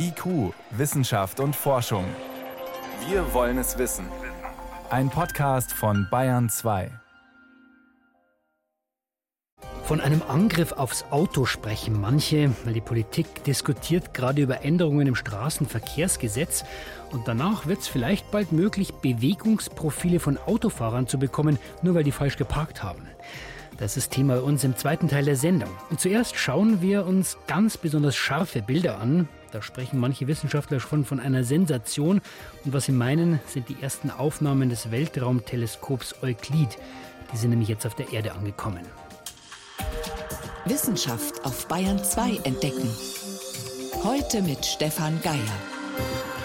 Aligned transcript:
IQ, 0.00 0.54
Wissenschaft 0.70 1.40
und 1.40 1.56
Forschung. 1.56 2.04
Wir 3.08 3.34
wollen 3.34 3.58
es 3.58 3.78
wissen. 3.78 4.06
Ein 4.90 5.10
Podcast 5.10 5.72
von 5.72 6.06
Bayern 6.08 6.48
2. 6.48 6.90
Von 9.82 10.00
einem 10.00 10.22
Angriff 10.28 10.72
aufs 10.72 11.04
Auto 11.10 11.46
sprechen 11.46 12.00
manche, 12.00 12.52
weil 12.64 12.74
die 12.74 12.80
Politik 12.80 13.42
diskutiert 13.42 14.14
gerade 14.14 14.42
über 14.42 14.62
Änderungen 14.62 15.08
im 15.08 15.14
Straßenverkehrsgesetz. 15.16 16.64
Und 17.10 17.26
danach 17.26 17.66
wird 17.66 17.80
es 17.80 17.88
vielleicht 17.88 18.30
bald 18.30 18.52
möglich, 18.52 18.92
Bewegungsprofile 18.94 20.20
von 20.20 20.38
Autofahrern 20.38 21.08
zu 21.08 21.18
bekommen, 21.18 21.58
nur 21.82 21.94
weil 21.94 22.04
die 22.04 22.12
falsch 22.12 22.36
geparkt 22.36 22.84
haben. 22.84 23.08
Das 23.78 23.96
ist 23.96 24.12
Thema 24.12 24.36
bei 24.36 24.42
uns 24.42 24.62
im 24.62 24.76
zweiten 24.76 25.08
Teil 25.08 25.24
der 25.24 25.36
Sendung. 25.36 25.70
Und 25.90 25.98
zuerst 25.98 26.36
schauen 26.36 26.82
wir 26.82 27.06
uns 27.06 27.36
ganz 27.46 27.76
besonders 27.76 28.14
scharfe 28.14 28.62
Bilder 28.62 29.00
an. 29.00 29.28
Da 29.50 29.62
sprechen 29.62 29.98
manche 29.98 30.26
Wissenschaftler 30.26 30.78
schon 30.80 31.04
von 31.04 31.20
einer 31.20 31.44
Sensation. 31.44 32.20
Und 32.64 32.72
was 32.72 32.84
sie 32.84 32.92
meinen, 32.92 33.40
sind 33.46 33.68
die 33.68 33.76
ersten 33.80 34.10
Aufnahmen 34.10 34.68
des 34.68 34.90
Weltraumteleskops 34.90 36.22
Euklid. 36.22 36.76
Die 37.32 37.36
sind 37.36 37.50
nämlich 37.50 37.68
jetzt 37.68 37.86
auf 37.86 37.94
der 37.94 38.12
Erde 38.12 38.32
angekommen. 38.32 38.84
Wissenschaft 40.66 41.44
auf 41.44 41.66
Bayern 41.66 42.02
2 42.02 42.40
entdecken. 42.44 42.90
Heute 44.04 44.42
mit 44.42 44.64
Stefan 44.66 45.20
Geier. 45.22 46.37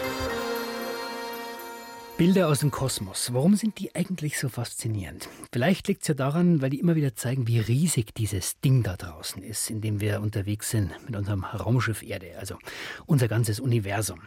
Bilder 2.16 2.48
aus 2.48 2.60
dem 2.60 2.70
Kosmos. 2.70 3.34
Warum 3.34 3.56
sind 3.56 3.80
die 3.80 3.96
eigentlich 3.96 4.38
so 4.38 4.48
faszinierend? 4.48 5.28
Vielleicht 5.52 5.88
liegt 5.88 6.04
es 6.04 6.10
ja 6.10 6.14
daran, 6.14 6.62
weil 6.62 6.70
die 6.70 6.80
immer 6.80 6.96
wieder 6.96 7.16
zeigen, 7.16 7.48
wie 7.48 7.58
riesig 7.58 8.14
dieses 8.14 8.60
Ding 8.60 8.84
da 8.84 8.96
draußen 8.96 9.42
ist, 9.42 9.72
in 9.72 9.82
dem 9.82 10.00
wir 10.00 10.22
unterwegs 10.22 10.70
sind 10.70 10.92
mit 11.08 11.16
unserem 11.16 11.44
Raumschiff 11.44 12.04
Erde, 12.04 12.28
also 12.40 12.60
unser 13.08 13.28
ganzes 13.28 13.60
Universum. 13.60 14.20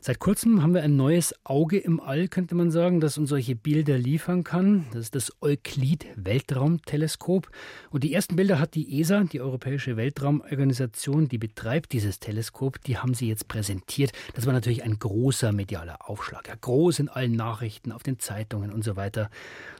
Seit 0.00 0.20
kurzem 0.20 0.62
haben 0.62 0.74
wir 0.74 0.84
ein 0.84 0.94
neues 0.94 1.34
Auge 1.42 1.78
im 1.78 1.98
All, 1.98 2.28
könnte 2.28 2.54
man 2.54 2.70
sagen, 2.70 3.00
das 3.00 3.18
uns 3.18 3.30
solche 3.30 3.56
Bilder 3.56 3.98
liefern 3.98 4.44
kann. 4.44 4.86
Das 4.92 5.06
ist 5.06 5.16
das 5.16 5.32
Euklid-Weltraumteleskop. 5.42 7.50
Und 7.90 8.04
die 8.04 8.14
ersten 8.14 8.36
Bilder 8.36 8.60
hat 8.60 8.76
die 8.76 9.00
ESA, 9.00 9.24
die 9.24 9.40
Europäische 9.40 9.96
Weltraumorganisation, 9.96 11.28
die 11.28 11.38
betreibt 11.38 11.94
dieses 11.94 12.20
Teleskop, 12.20 12.80
die 12.84 12.98
haben 12.98 13.14
sie 13.14 13.26
jetzt 13.26 13.48
präsentiert. 13.48 14.12
Das 14.34 14.46
war 14.46 14.52
natürlich 14.52 14.84
ein 14.84 15.00
großer 15.00 15.50
medialer 15.50 16.08
Aufschlag, 16.08 16.46
ja, 16.46 16.54
groß 16.60 17.00
in 17.00 17.08
allen 17.24 17.36
Nachrichten, 17.36 17.92
auf 17.92 18.02
den 18.02 18.18
Zeitungen 18.18 18.72
und 18.72 18.84
so 18.84 18.96
weiter. 18.96 19.30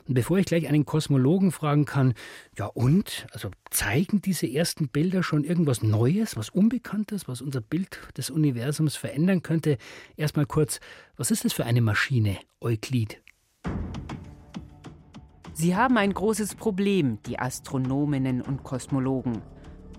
Und 0.08 0.14
bevor 0.14 0.38
ich 0.38 0.46
gleich 0.46 0.68
einen 0.68 0.84
Kosmologen 0.84 1.52
fragen 1.52 1.84
kann, 1.84 2.14
ja 2.58 2.66
und, 2.66 3.26
also 3.32 3.50
zeigen 3.70 4.22
diese 4.22 4.50
ersten 4.50 4.88
Bilder 4.88 5.22
schon 5.22 5.44
irgendwas 5.44 5.82
Neues, 5.82 6.36
was 6.36 6.50
Unbekanntes, 6.50 7.28
was 7.28 7.42
unser 7.42 7.60
Bild 7.60 7.98
des 8.16 8.30
Universums 8.30 8.96
verändern 8.96 9.42
könnte? 9.42 9.78
Erstmal 10.16 10.46
kurz, 10.46 10.80
was 11.16 11.30
ist 11.30 11.44
das 11.44 11.52
für 11.52 11.66
eine 11.66 11.80
Maschine, 11.80 12.38
Euklid? 12.60 13.20
Sie 15.52 15.76
haben 15.76 15.98
ein 15.98 16.12
großes 16.12 16.56
Problem, 16.56 17.18
die 17.26 17.38
Astronominnen 17.38 18.42
und 18.42 18.64
Kosmologen. 18.64 19.42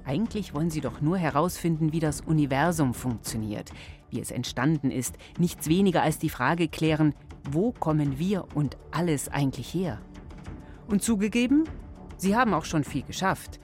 Eigentlich 0.04 0.54
wollen 0.54 0.70
sie 0.70 0.82
doch 0.82 1.02
nur 1.02 1.18
herausfinden, 1.18 1.92
wie 1.94 2.00
das 2.00 2.22
Universum 2.22 2.94
funktioniert, 2.94 3.72
wie 4.12 4.20
es 4.20 4.32
entstanden 4.32 4.92
ist, 4.92 5.16
nichts 5.40 5.68
weniger 5.68 6.04
als 6.04 6.20
die 6.20 6.30
Frage 6.30 6.68
klären, 6.68 7.14
wo 7.52 7.72
kommen 7.72 8.20
wir 8.20 8.46
und 8.54 8.78
alles 8.92 9.30
eigentlich 9.30 9.74
her? 9.74 10.00
Und 10.88 11.04
zugegeben, 11.04 11.64
sie 12.18 12.36
haben 12.36 12.54
auch 12.54 12.66
schon 12.66 12.84
viel 12.84 13.04
geschafft, 13.04 13.60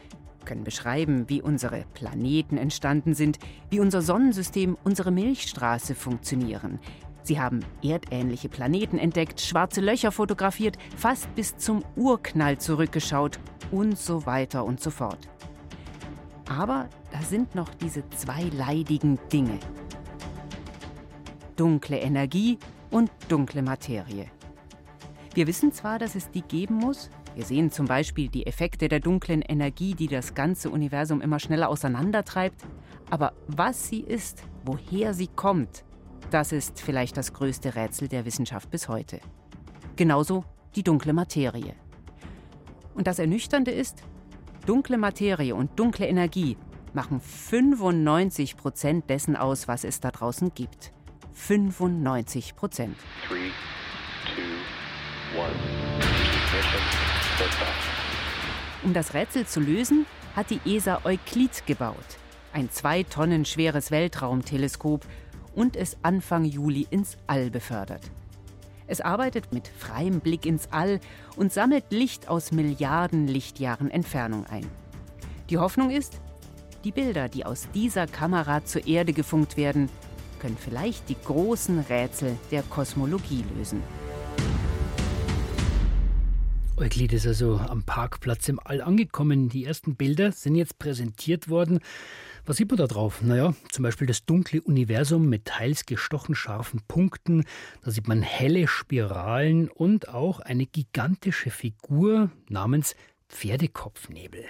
können 0.45 0.63
beschreiben, 0.63 1.29
wie 1.29 1.41
unsere 1.41 1.85
Planeten 1.93 2.57
entstanden 2.57 3.13
sind, 3.13 3.37
wie 3.69 3.79
unser 3.79 4.01
Sonnensystem, 4.01 4.77
unsere 4.83 5.11
Milchstraße 5.11 5.95
funktionieren. 5.95 6.79
Sie 7.23 7.39
haben 7.39 7.59
erdähnliche 7.83 8.49
Planeten 8.49 8.97
entdeckt, 8.97 9.39
schwarze 9.41 9.81
Löcher 9.81 10.11
fotografiert, 10.11 10.77
fast 10.97 11.33
bis 11.35 11.55
zum 11.57 11.83
Urknall 11.95 12.57
zurückgeschaut 12.57 13.39
und 13.71 13.97
so 13.97 14.25
weiter 14.25 14.65
und 14.65 14.81
so 14.81 14.89
fort. 14.89 15.29
Aber 16.49 16.89
da 17.11 17.21
sind 17.21 17.55
noch 17.55 17.69
diese 17.75 18.03
zwei 18.09 18.43
leidigen 18.51 19.19
Dinge. 19.31 19.59
Dunkle 21.55 21.99
Energie 21.99 22.57
und 22.91 23.09
dunkle 23.29 23.63
Materie. 23.63 24.27
Wir 25.33 25.47
wissen 25.47 25.71
zwar, 25.71 25.97
dass 25.97 26.15
es 26.15 26.29
die 26.29 26.41
geben 26.41 26.75
muss, 26.75 27.09
wir 27.35 27.45
sehen 27.45 27.71
zum 27.71 27.85
Beispiel 27.85 28.27
die 28.27 28.45
Effekte 28.45 28.89
der 28.89 28.99
dunklen 28.99 29.41
Energie, 29.41 29.95
die 29.95 30.07
das 30.07 30.33
ganze 30.33 30.69
Universum 30.69 31.21
immer 31.21 31.39
schneller 31.39 31.69
auseinandertreibt, 31.69 32.61
aber 33.09 33.33
was 33.47 33.87
sie 33.87 34.01
ist, 34.01 34.43
woher 34.65 35.13
sie 35.13 35.27
kommt, 35.27 35.85
das 36.29 36.51
ist 36.51 36.81
vielleicht 36.81 37.15
das 37.15 37.33
größte 37.33 37.75
Rätsel 37.75 38.09
der 38.09 38.25
Wissenschaft 38.25 38.69
bis 38.69 38.87
heute. 38.89 39.19
Genauso 39.95 40.43
die 40.75 40.83
dunkle 40.83 41.13
Materie. 41.13 41.73
Und 42.93 43.07
das 43.07 43.19
Ernüchternde 43.19 43.71
ist, 43.71 44.03
dunkle 44.65 44.97
Materie 44.97 45.55
und 45.55 45.79
dunkle 45.79 46.07
Energie 46.07 46.57
machen 46.93 47.21
95 47.21 48.57
Prozent 48.57 49.09
dessen 49.09 49.35
aus, 49.37 49.67
was 49.67 49.85
es 49.85 50.01
da 50.01 50.11
draußen 50.11 50.53
gibt. 50.53 50.91
95 51.33 52.55
Prozent. 52.55 52.97
Um 58.83 58.93
das 58.93 59.13
Rätsel 59.13 59.45
zu 59.45 59.59
lösen, 59.59 60.05
hat 60.35 60.49
die 60.49 60.59
ESA 60.65 61.01
Euklid 61.03 61.65
gebaut, 61.65 61.95
ein 62.53 62.69
zwei 62.69 63.03
Tonnen 63.03 63.45
schweres 63.45 63.91
Weltraumteleskop, 63.91 65.05
und 65.53 65.75
es 65.75 65.97
Anfang 66.01 66.45
Juli 66.45 66.87
ins 66.89 67.17
All 67.27 67.49
befördert. 67.49 68.09
Es 68.87 69.01
arbeitet 69.01 69.53
mit 69.53 69.67
freiem 69.67 70.19
Blick 70.19 70.45
ins 70.45 70.71
All 70.71 70.99
und 71.35 71.51
sammelt 71.51 71.85
Licht 71.91 72.27
aus 72.29 72.51
Milliarden 72.51 73.27
Lichtjahren 73.27 73.91
Entfernung 73.91 74.45
ein. 74.47 74.67
Die 75.49 75.57
Hoffnung 75.57 75.91
ist, 75.91 76.21
die 76.83 76.91
Bilder, 76.91 77.29
die 77.29 77.45
aus 77.45 77.67
dieser 77.73 78.07
Kamera 78.07 78.65
zur 78.65 78.87
Erde 78.87 79.13
gefunkt 79.13 79.55
werden, 79.55 79.89
können 80.41 80.57
vielleicht 80.59 81.07
die 81.07 81.15
großen 81.23 81.79
Rätsel 81.79 82.35
der 82.49 82.63
Kosmologie 82.63 83.45
lösen. 83.55 83.83
Euklid 86.77 87.13
ist 87.13 87.27
also 87.27 87.57
am 87.57 87.83
Parkplatz 87.83 88.49
im 88.49 88.59
All 88.59 88.81
angekommen. 88.81 89.49
Die 89.49 89.65
ersten 89.65 89.95
Bilder 89.95 90.31
sind 90.31 90.55
jetzt 90.55 90.79
präsentiert 90.79 91.47
worden. 91.47 91.79
Was 92.47 92.57
sieht 92.57 92.69
man 92.69 92.77
da 92.77 92.87
drauf? 92.87 93.21
Naja, 93.21 93.53
zum 93.69 93.83
Beispiel 93.83 94.07
das 94.07 94.25
dunkle 94.25 94.63
Universum 94.63 95.29
mit 95.29 95.45
teils 95.45 95.85
gestochen 95.85 96.33
scharfen 96.33 96.81
Punkten. 96.87 97.43
Da 97.83 97.91
sieht 97.91 98.07
man 98.07 98.23
helle 98.23 98.67
Spiralen 98.67 99.69
und 99.69 100.09
auch 100.09 100.39
eine 100.39 100.65
gigantische 100.65 101.51
Figur 101.51 102.31
namens 102.49 102.95
Pferdekopfnebel. 103.31 104.43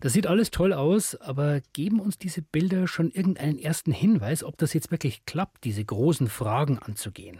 Das 0.00 0.12
sieht 0.12 0.26
alles 0.26 0.50
toll 0.50 0.72
aus, 0.72 1.14
aber 1.16 1.60
geben 1.72 2.00
uns 2.00 2.18
diese 2.18 2.42
Bilder 2.42 2.86
schon 2.86 3.10
irgendeinen 3.10 3.58
ersten 3.58 3.92
Hinweis, 3.92 4.44
ob 4.44 4.56
das 4.58 4.72
jetzt 4.72 4.90
wirklich 4.90 5.26
klappt, 5.26 5.64
diese 5.64 5.84
großen 5.84 6.28
Fragen 6.28 6.78
anzugehen? 6.78 7.38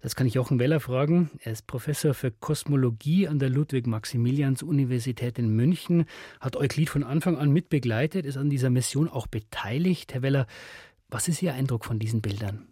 Das 0.00 0.14
kann 0.14 0.28
ich 0.28 0.34
Jochen 0.34 0.60
Weller 0.60 0.78
fragen. 0.78 1.28
Er 1.42 1.52
ist 1.52 1.66
Professor 1.66 2.14
für 2.14 2.30
Kosmologie 2.30 3.26
an 3.26 3.40
der 3.40 3.50
Ludwig-Maximilians-Universität 3.50 5.40
in 5.40 5.48
München, 5.48 6.04
hat 6.38 6.56
Euklid 6.56 6.88
von 6.88 7.02
Anfang 7.02 7.36
an 7.36 7.50
mitbegleitet, 7.50 8.24
ist 8.24 8.36
an 8.36 8.48
dieser 8.48 8.70
Mission 8.70 9.08
auch 9.08 9.26
beteiligt. 9.26 10.14
Herr 10.14 10.22
Weller, 10.22 10.46
was 11.08 11.26
ist 11.26 11.42
Ihr 11.42 11.52
Eindruck 11.52 11.84
von 11.84 11.98
diesen 11.98 12.22
Bildern? 12.22 12.68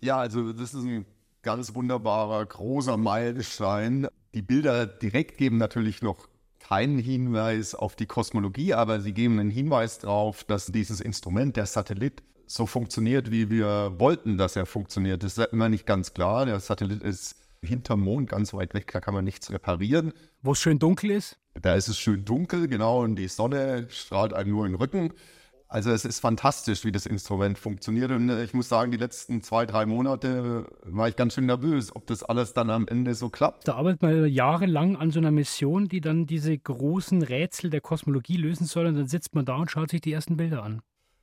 Ja, 0.00 0.18
also 0.18 0.52
das 0.52 0.74
ist 0.74 0.84
ein 0.84 1.06
ganz 1.42 1.76
wunderbarer, 1.76 2.44
großer 2.44 2.96
Meilenstein. 2.96 4.08
Die 4.34 4.42
Bilder 4.42 4.86
direkt 4.86 5.38
geben 5.38 5.58
natürlich 5.58 6.02
noch 6.02 6.28
keinen 6.66 6.98
Hinweis 6.98 7.74
auf 7.74 7.94
die 7.94 8.06
Kosmologie, 8.06 8.74
aber 8.74 9.00
sie 9.00 9.12
geben 9.12 9.38
einen 9.38 9.50
Hinweis 9.50 9.98
darauf, 9.98 10.44
dass 10.44 10.66
dieses 10.66 11.00
Instrument, 11.00 11.56
der 11.56 11.66
Satellit, 11.66 12.22
so 12.46 12.66
funktioniert, 12.66 13.30
wie 13.30 13.50
wir 13.50 13.94
wollten, 13.98 14.36
dass 14.36 14.56
er 14.56 14.66
funktioniert. 14.66 15.22
Das 15.22 15.38
ist 15.38 15.52
immer 15.52 15.68
nicht 15.68 15.86
ganz 15.86 16.12
klar. 16.12 16.44
Der 16.46 16.60
Satellit 16.60 17.02
ist 17.02 17.36
hinterm 17.62 18.00
Mond, 18.00 18.28
ganz 18.28 18.52
weit 18.52 18.74
weg, 18.74 18.90
da 18.92 19.00
kann 19.00 19.14
man 19.14 19.24
nichts 19.24 19.50
reparieren. 19.50 20.12
Wo 20.42 20.52
es 20.52 20.60
schön 20.60 20.78
dunkel 20.78 21.10
ist? 21.12 21.38
Da 21.54 21.74
ist 21.74 21.88
es 21.88 21.98
schön 21.98 22.24
dunkel, 22.24 22.68
genau, 22.68 23.02
und 23.02 23.16
die 23.16 23.28
Sonne 23.28 23.86
strahlt 23.90 24.34
einem 24.34 24.50
nur 24.50 24.66
in 24.66 24.72
den 24.72 24.78
Rücken. 24.78 25.12
Also 25.74 25.90
es 25.90 26.04
ist 26.04 26.20
fantastisch, 26.20 26.84
wie 26.84 26.92
das 26.92 27.04
Instrument 27.04 27.58
funktioniert. 27.58 28.12
Und 28.12 28.28
äh, 28.28 28.44
ich 28.44 28.54
muss 28.54 28.68
sagen, 28.68 28.92
die 28.92 28.96
letzten 28.96 29.42
zwei, 29.42 29.66
drei 29.66 29.86
Monate 29.86 30.66
war 30.84 31.08
ich 31.08 31.16
ganz 31.16 31.34
schön 31.34 31.46
nervös, 31.46 31.96
ob 31.96 32.06
das 32.06 32.22
alles 32.22 32.52
dann 32.52 32.70
am 32.70 32.86
Ende 32.86 33.16
so 33.16 33.28
klappt. 33.28 33.66
Da 33.66 33.74
arbeitet 33.74 34.00
man 34.00 34.28
jahrelang 34.28 34.94
an 34.94 35.10
so 35.10 35.18
einer 35.18 35.32
Mission, 35.32 35.88
die 35.88 36.00
dann 36.00 36.26
diese 36.26 36.56
großen 36.56 37.22
Rätsel 37.22 37.70
der 37.70 37.80
Kosmologie 37.80 38.36
lösen 38.36 38.66
soll. 38.66 38.86
Und 38.86 38.94
dann 38.94 39.08
sitzt 39.08 39.34
man 39.34 39.46
da 39.46 39.56
und 39.56 39.68
schaut 39.68 39.90
sich 39.90 40.00
die 40.00 40.12
ersten 40.12 40.36
Bilder 40.36 40.62
an. 40.62 40.80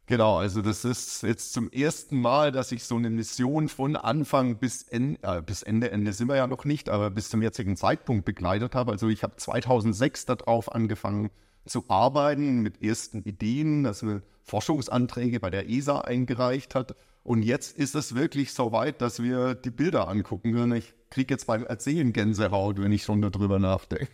Genau, 0.07 0.36
also 0.36 0.62
das 0.62 0.83
ist 0.83 1.24
jetzt 1.24 1.54
zum 1.54 1.71
ersten 1.71 2.19
Mal, 2.19 2.51
dass 2.51 2.74
ich 2.74 2.83
so 2.83 2.97
eine 2.97 3.09
Mission 3.09 3.69
von 3.69 3.95
Anfang 3.95 4.57
bis, 4.57 4.83
en 4.83 5.18
äh, 5.21 5.42
bis 5.42 5.63
Ende, 5.63 5.92
Ende 5.92 6.12
sind 6.12 6.27
wir 6.27 6.36
ja 6.36 6.47
noch 6.47 6.65
nicht, 6.65 6.89
aber 6.89 7.09
bis 7.09 7.30
zum 7.30 7.42
jetzigen 7.42 7.77
Zeitpunkt 7.77 8.25
begleitet 8.25 8.75
habe. 8.75 8.92
Also 8.92 9.07
ich 9.07 9.24
habe 9.24 9.38
2006 9.38 10.25
darauf 10.25 10.75
angefangen 10.75 11.30
zu 11.65 11.85
arbeiten 11.87 12.61
mit 12.61 12.81
ersten 12.81 13.23
Ideen, 13.23 13.83
dass 13.83 14.01
man 14.01 14.21
Forschungsanträge 14.43 15.39
bei 15.39 15.49
der 15.49 15.69
ESA 15.69 16.01
eingereicht 16.01 16.75
hat. 16.75 16.95
Und 17.23 17.43
jetzt 17.43 17.77
ist 17.77 17.95
es 17.95 18.15
wirklich 18.15 18.53
so 18.53 18.71
weit, 18.71 19.01
dass 19.01 19.21
wir 19.21 19.53
die 19.53 19.69
Bilder 19.69 20.07
angucken 20.07 20.53
können. 20.53 20.73
Ich 20.73 20.93
kriege 21.09 21.33
jetzt 21.33 21.45
beim 21.45 21.65
Erzählen 21.65 22.13
Gänsehaut, 22.13 22.81
wenn 22.81 22.91
ich 22.91 23.03
schon 23.03 23.21
darüber 23.21 23.59
nachdenke. 23.59 24.07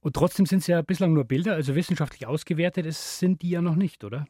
Und 0.00 0.14
trotzdem 0.14 0.46
sind 0.46 0.60
es 0.60 0.66
ja 0.66 0.82
bislang 0.82 1.12
nur 1.12 1.24
Bilder, 1.24 1.54
also 1.54 1.74
wissenschaftlich 1.74 2.26
ausgewertet 2.26 2.86
es 2.86 3.18
sind 3.18 3.42
die 3.42 3.50
ja 3.50 3.62
noch 3.62 3.76
nicht, 3.76 4.04
oder? 4.04 4.26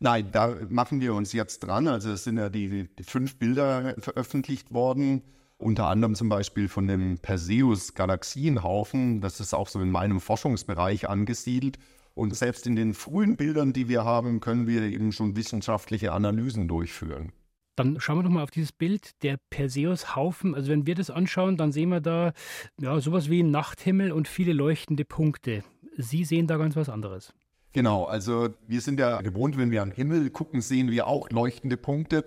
Nein, 0.00 0.28
da 0.30 0.54
machen 0.68 1.00
wir 1.00 1.14
uns 1.14 1.32
jetzt 1.32 1.60
dran. 1.60 1.88
Also 1.88 2.12
es 2.12 2.24
sind 2.24 2.38
ja 2.38 2.48
die, 2.48 2.88
die 2.94 3.02
fünf 3.02 3.36
Bilder 3.36 3.94
veröffentlicht 3.98 4.72
worden, 4.72 5.22
unter 5.56 5.86
anderem 5.86 6.14
zum 6.14 6.28
Beispiel 6.28 6.68
von 6.68 6.86
dem 6.86 7.18
Perseus-Galaxienhaufen. 7.18 9.20
Das 9.20 9.40
ist 9.40 9.54
auch 9.54 9.68
so 9.68 9.80
in 9.80 9.90
meinem 9.90 10.20
Forschungsbereich 10.20 11.08
angesiedelt. 11.08 11.78
Und 12.18 12.34
selbst 12.34 12.66
in 12.66 12.74
den 12.74 12.94
frühen 12.94 13.36
Bildern, 13.36 13.72
die 13.72 13.88
wir 13.88 14.04
haben, 14.04 14.40
können 14.40 14.66
wir 14.66 14.82
eben 14.82 15.12
schon 15.12 15.36
wissenschaftliche 15.36 16.10
Analysen 16.10 16.66
durchführen. 16.66 17.30
Dann 17.76 18.00
schauen 18.00 18.18
wir 18.18 18.22
doch 18.24 18.30
mal 18.30 18.42
auf 18.42 18.50
dieses 18.50 18.72
Bild, 18.72 19.22
der 19.22 19.38
Perseus-Haufen. 19.50 20.56
Also 20.56 20.72
wenn 20.72 20.84
wir 20.84 20.96
das 20.96 21.10
anschauen, 21.10 21.56
dann 21.56 21.70
sehen 21.70 21.90
wir 21.90 22.00
da 22.00 22.32
ja, 22.80 22.98
sowas 22.98 23.30
wie 23.30 23.38
einen 23.38 23.52
Nachthimmel 23.52 24.10
und 24.10 24.26
viele 24.26 24.52
leuchtende 24.52 25.04
Punkte. 25.04 25.62
Sie 25.96 26.24
sehen 26.24 26.48
da 26.48 26.56
ganz 26.56 26.74
was 26.74 26.88
anderes. 26.88 27.32
Genau, 27.72 28.06
also 28.06 28.48
wir 28.66 28.80
sind 28.80 28.98
ja 28.98 29.20
gewohnt, 29.20 29.56
wenn 29.56 29.70
wir 29.70 29.82
am 29.82 29.92
Himmel 29.92 30.30
gucken, 30.30 30.60
sehen 30.60 30.90
wir 30.90 31.06
auch 31.06 31.30
leuchtende 31.30 31.76
Punkte. 31.76 32.24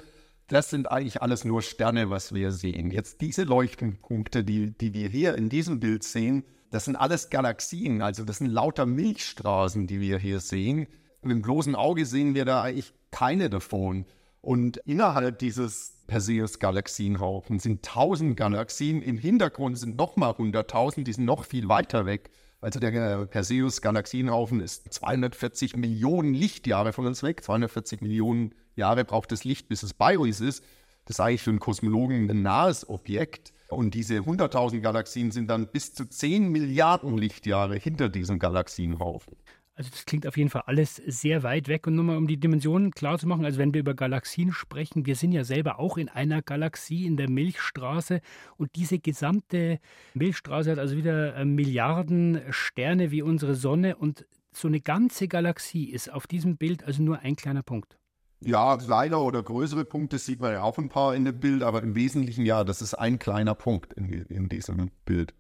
Das 0.48 0.70
sind 0.70 0.90
eigentlich 0.90 1.22
alles 1.22 1.44
nur 1.44 1.62
Sterne, 1.62 2.10
was 2.10 2.34
wir 2.34 2.54
sehen. 2.54 2.92
Jetzt 2.92 3.20
diese 3.20 3.44
leuchtenden 3.44 4.00
Punkte, 4.00 4.46
die, 4.46 4.72
die 4.72 4.94
wir 4.94 5.10
hier 5.10 5.36
in 5.36 5.50
diesem 5.50 5.82
Bild 5.82 6.04
sehen, 6.04 6.46
das 6.72 6.86
sind 6.86 6.96
alles 6.96 7.30
Galaxien, 7.30 8.02
also 8.02 8.24
das 8.24 8.40
sind 8.40 8.48
lauter 8.48 8.86
Milchstraßen, 8.86 9.88
die 9.88 10.00
wir 10.00 10.18
hier 10.18 10.40
sehen. 10.40 10.88
Mit 11.22 11.32
dem 11.32 11.42
bloßen 11.42 11.76
Auge 11.76 12.06
sehen 12.06 12.34
wir 12.34 12.46
da 12.46 12.64
eigentlich 12.64 12.94
keine 13.12 13.50
davon. 13.50 14.06
Und 14.42 14.78
innerhalb 14.78 15.38
dieses 15.38 15.98
Perseus-Galaxienhaufen 16.08 17.60
sind 17.60 17.84
tausend 17.84 18.38
Galaxien. 18.38 19.04
Im 19.04 19.18
Hintergrund 19.18 19.78
sind 19.78 19.98
nochmal 19.98 20.36
hunderttausend, 20.38 21.08
die 21.08 21.14
sind 21.14 21.26
noch 21.26 21.46
viel 21.46 21.70
weiter 21.70 22.06
weg. 22.08 22.32
Also 22.60 22.80
der 22.80 23.26
Perseus-Galaxienhaufen 23.26 24.62
ist 24.62 24.92
240 24.94 25.76
Millionen 25.76 26.34
Lichtjahre 26.34 26.94
von 26.94 27.06
uns 27.06 27.22
weg. 27.22 27.44
240 27.44 28.02
Millionen 28.02 28.56
Jahre 28.76 29.04
braucht 29.04 29.32
das 29.32 29.44
Licht, 29.44 29.68
bis 29.68 29.84
es 29.84 29.94
bei 29.94 30.18
uns 30.18 30.42
ist. 30.42 30.64
Das 31.06 31.18
ist 31.18 31.20
eigentlich 31.20 31.44
für 31.44 31.50
einen 31.50 31.60
Kosmologen 31.60 32.30
ein 32.30 32.42
nahes 32.42 32.88
Objekt. 32.88 33.52
Und 33.72 33.94
diese 33.94 34.20
100.000 34.20 34.80
Galaxien 34.82 35.32
sind 35.32 35.50
dann 35.50 35.68
bis 35.68 35.94
zu 35.94 36.06
10 36.06 36.50
Milliarden 36.50 37.18
Lichtjahre 37.18 37.76
hinter 37.76 38.10
diesem 38.10 38.40
Galaxienhaufen. 38.40 39.36
Also 39.76 39.90
das 39.90 40.06
klingt 40.06 40.28
auf 40.28 40.38
jeden 40.38 40.50
Fall 40.50 40.64
alles 40.66 40.98
sehr 40.98 41.44
weit 41.44 41.68
weg. 41.68 41.88
Und 41.88 41.96
nur 41.96 42.04
mal 42.04 42.18
um 42.18 42.28
die 42.28 42.38
Dimensionen 42.38 42.92
klar 42.92 43.18
zu 43.18 43.28
machen, 43.28 43.46
also 43.46 43.58
wenn 43.58 43.74
wir 43.74 43.80
über 43.80 43.94
Galaxien 43.94 44.52
sprechen, 44.52 45.06
wir 45.06 45.16
sind 45.16 45.32
ja 45.32 45.44
selber 45.44 45.80
auch 45.80 45.98
in 45.98 46.10
einer 46.10 46.42
Galaxie, 46.42 47.06
in 47.06 47.18
der 47.18 47.30
Milchstraße. 47.30 48.22
Und 48.58 48.76
diese 48.76 49.00
gesamte 49.00 49.80
Milchstraße 50.14 50.72
hat 50.72 50.80
also 50.80 50.98
wieder 50.98 51.36
äh, 51.36 51.46
Milliarden 51.46 52.42
Sterne 52.50 53.12
wie 53.12 53.22
unsere 53.22 53.56
Sonne. 53.56 53.96
Und 53.96 54.26
so 54.52 54.68
eine 54.68 54.82
ganze 54.82 55.28
Galaxie 55.28 55.86
ist 55.86 56.12
auf 56.12 56.28
diesem 56.28 56.58
Bild 56.58 56.84
also 56.84 57.02
nur 57.02 57.20
ein 57.20 57.36
kleiner 57.36 57.64
Punkt. 57.64 57.98
Ja, 58.44 58.76
kleiner 58.78 59.22
oder 59.22 59.44
größere 59.44 59.86
Punkte 59.86 60.18
sieht 60.18 60.42
man 60.42 60.54
ja 60.54 60.64
auch 60.64 60.78
ein 60.80 60.90
paar 60.90 61.16
in 61.16 61.26
dem 61.26 61.40
Bild, 61.40 61.62
aber 61.62 61.84
im 61.84 61.94
Wesentlichen 61.94 62.44
ja, 62.44 62.64
das 62.64 62.82
ist 62.82 62.96
ein 62.96 63.20
kleiner 63.20 63.54
Punkt 63.54 63.94
in, 63.94 64.12
in 64.12 64.50
diesem 64.50 64.90
Bild. 65.06 65.34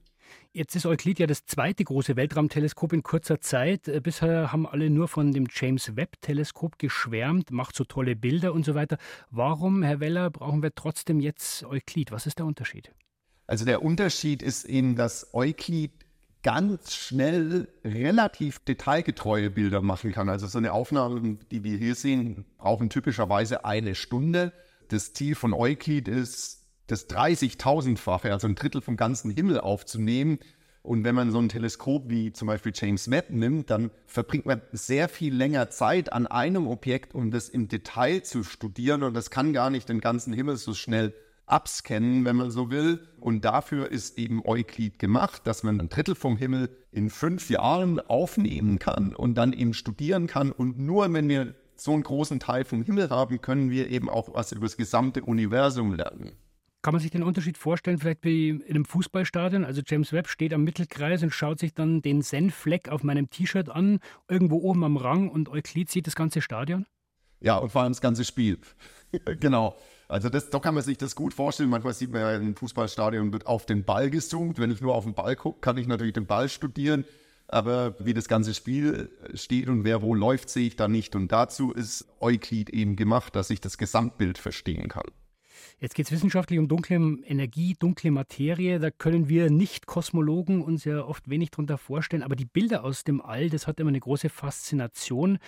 Jetzt 0.53 0.75
ist 0.75 0.85
Euklid 0.85 1.17
ja 1.17 1.27
das 1.27 1.45
zweite 1.45 1.83
große 1.83 2.15
Weltraumteleskop 2.15 2.93
in 2.93 3.03
kurzer 3.03 3.39
Zeit. 3.39 3.87
Äh, 3.87 4.01
bisher 4.01 4.51
haben 4.51 4.67
alle 4.67 4.89
nur 4.89 5.07
von 5.07 5.31
dem 5.31 5.47
James 5.49 5.95
Webb-Teleskop 5.95 6.77
geschwärmt, 6.77 7.51
macht 7.51 7.75
so 7.75 7.85
tolle 7.85 8.15
Bilder 8.15 8.53
und 8.53 8.65
so 8.65 8.75
weiter. 8.75 8.97
Warum, 9.29 9.81
Herr 9.81 9.99
Weller, 9.99 10.29
brauchen 10.29 10.61
wir 10.61 10.75
trotzdem 10.75 11.21
jetzt 11.21 11.63
Euklid? 11.63 12.11
Was 12.11 12.27
ist 12.27 12.39
der 12.39 12.45
Unterschied? 12.45 12.93
Also 13.47 13.65
der 13.65 13.81
Unterschied 13.81 14.43
ist 14.43 14.65
eben, 14.65 14.95
dass 14.95 15.33
Euklid 15.33 15.91
ganz 16.43 16.95
schnell 16.95 17.67
relativ 17.83 18.59
detailgetreue 18.59 19.49
Bilder 19.49 19.81
machen 19.81 20.11
kann. 20.11 20.29
Also 20.29 20.47
so 20.47 20.57
eine 20.57 20.73
Aufnahme, 20.73 21.37
die 21.51 21.63
wir 21.63 21.77
hier 21.77 21.95
sehen, 21.95 22.45
brauchen 22.57 22.89
typischerweise 22.89 23.65
eine 23.65 23.95
Stunde. 23.95 24.51
Das 24.87 25.13
Ziel 25.13 25.35
von 25.35 25.53
Euklid 25.53 26.07
ist, 26.07 26.65
das 26.87 27.09
30.000-fache, 27.09 28.31
also 28.31 28.47
ein 28.47 28.55
Drittel 28.55 28.81
vom 28.81 28.97
ganzen 28.97 29.31
Himmel 29.31 29.59
aufzunehmen. 29.59 30.39
Und 30.83 31.03
wenn 31.03 31.13
man 31.13 31.31
so 31.31 31.39
ein 31.39 31.47
Teleskop 31.47 32.09
wie 32.09 32.33
zum 32.33 32.47
Beispiel 32.47 32.71
James 32.75 33.09
Webb 33.11 33.29
nimmt, 33.29 33.69
dann 33.69 33.91
verbringt 34.07 34.47
man 34.47 34.61
sehr 34.71 35.09
viel 35.09 35.33
länger 35.33 35.69
Zeit 35.69 36.11
an 36.11 36.25
einem 36.25 36.67
Objekt, 36.67 37.13
um 37.13 37.29
das 37.29 37.49
im 37.49 37.67
Detail 37.67 38.23
zu 38.23 38.43
studieren. 38.43 39.03
Und 39.03 39.13
das 39.13 39.29
kann 39.29 39.53
gar 39.53 39.69
nicht 39.69 39.89
den 39.89 40.01
ganzen 40.01 40.33
Himmel 40.33 40.57
so 40.57 40.73
schnell 40.73 41.13
abscannen, 41.51 42.25
wenn 42.25 42.35
man 42.35 42.51
so 42.51 42.71
will. 42.71 43.07
Und 43.19 43.45
dafür 43.45 43.91
ist 43.91 44.17
eben 44.17 44.41
Euklid 44.45 44.99
gemacht, 44.99 45.41
dass 45.45 45.63
man 45.63 45.79
ein 45.79 45.89
Drittel 45.89 46.15
vom 46.15 46.37
Himmel 46.37 46.69
in 46.91 47.09
fünf 47.09 47.49
Jahren 47.49 47.99
aufnehmen 47.99 48.79
kann 48.79 49.15
und 49.15 49.35
dann 49.35 49.53
eben 49.53 49.73
studieren 49.73 50.27
kann. 50.27 50.51
Und 50.51 50.79
nur 50.79 51.11
wenn 51.13 51.29
wir 51.29 51.55
so 51.75 51.93
einen 51.93 52.03
großen 52.03 52.39
Teil 52.39 52.63
vom 52.63 52.83
Himmel 52.83 53.09
haben, 53.09 53.41
können 53.41 53.69
wir 53.69 53.89
eben 53.89 54.09
auch 54.09 54.33
was 54.33 54.51
über 54.51 54.65
das 54.65 54.77
gesamte 54.77 55.23
Universum 55.23 55.93
lernen. 55.93 56.33
Kann 56.83 56.93
man 56.93 57.01
sich 57.01 57.11
den 57.11 57.21
Unterschied 57.21 57.59
vorstellen, 57.59 57.99
vielleicht 57.99 58.23
wie 58.23 58.49
in 58.49 58.63
einem 58.63 58.85
Fußballstadion? 58.85 59.65
Also 59.65 59.81
James 59.85 60.13
Webb 60.13 60.27
steht 60.27 60.51
am 60.51 60.63
Mittelkreis 60.63 61.21
und 61.21 61.31
schaut 61.31 61.59
sich 61.59 61.75
dann 61.75 62.01
den 62.01 62.23
Senfleck 62.23 62.89
auf 62.89 63.03
meinem 63.03 63.29
T-Shirt 63.29 63.69
an, 63.69 63.99
irgendwo 64.27 64.57
oben 64.57 64.83
am 64.83 64.97
Rang 64.97 65.29
und 65.29 65.49
Euklid 65.49 65.91
sieht 65.91 66.07
das 66.07 66.15
ganze 66.15 66.41
Stadion? 66.41 66.87
Ja, 67.39 67.57
und 67.57 67.71
vor 67.71 67.81
allem 67.83 67.91
das 67.91 68.01
ganze 68.01 68.23
Spiel. 68.23 68.57
genau. 69.39 69.75
Also 70.11 70.27
das, 70.27 70.49
da 70.49 70.59
kann 70.59 70.75
man 70.75 70.83
sich 70.83 70.97
das 70.97 71.15
gut 71.15 71.33
vorstellen. 71.33 71.69
Manchmal 71.69 71.93
sieht 71.93 72.11
man 72.11 72.21
ja 72.21 72.35
im 72.35 72.53
Fußballstadion 72.53 73.31
wird 73.31 73.47
auf 73.47 73.65
den 73.65 73.85
Ball 73.85 74.09
gezoomt. 74.09 74.59
Wenn 74.59 74.69
ich 74.69 74.81
nur 74.81 74.93
auf 74.93 75.05
den 75.05 75.13
Ball 75.13 75.37
gucke, 75.37 75.61
kann 75.61 75.77
ich 75.77 75.87
natürlich 75.87 76.11
den 76.11 76.25
Ball 76.25 76.49
studieren. 76.49 77.05
Aber 77.47 77.95
wie 77.97 78.13
das 78.13 78.27
ganze 78.27 78.53
Spiel 78.53 79.09
steht 79.35 79.69
und 79.69 79.85
wer 79.85 80.01
wo 80.01 80.13
läuft, 80.13 80.49
sehe 80.49 80.67
ich 80.67 80.75
da 80.75 80.89
nicht. 80.89 81.15
Und 81.15 81.31
dazu 81.31 81.71
ist 81.71 82.07
Euklid 82.19 82.71
eben 82.71 82.97
gemacht, 82.97 83.37
dass 83.37 83.49
ich 83.49 83.61
das 83.61 83.77
Gesamtbild 83.77 84.37
verstehen 84.37 84.89
kann. 84.89 85.05
Jetzt 85.81 85.95
geht 85.95 86.05
es 86.05 86.11
wissenschaftlich 86.11 86.59
um 86.59 86.67
dunkle 86.67 86.95
Energie, 87.25 87.73
dunkle 87.73 88.11
Materie. 88.11 88.79
Da 88.79 88.91
können 88.91 89.29
wir 89.29 89.49
Nicht-Kosmologen 89.49 90.61
uns 90.61 90.85
ja 90.85 91.03
oft 91.03 91.27
wenig 91.27 91.49
darunter 91.49 91.79
vorstellen. 91.79 92.21
Aber 92.21 92.35
die 92.35 92.45
Bilder 92.45 92.83
aus 92.83 93.03
dem 93.03 93.19
All, 93.19 93.49
das 93.49 93.65
hat 93.65 93.79
immer 93.79 93.89
eine 93.89 93.99
große 93.99 94.29
Faszination. 94.29 95.39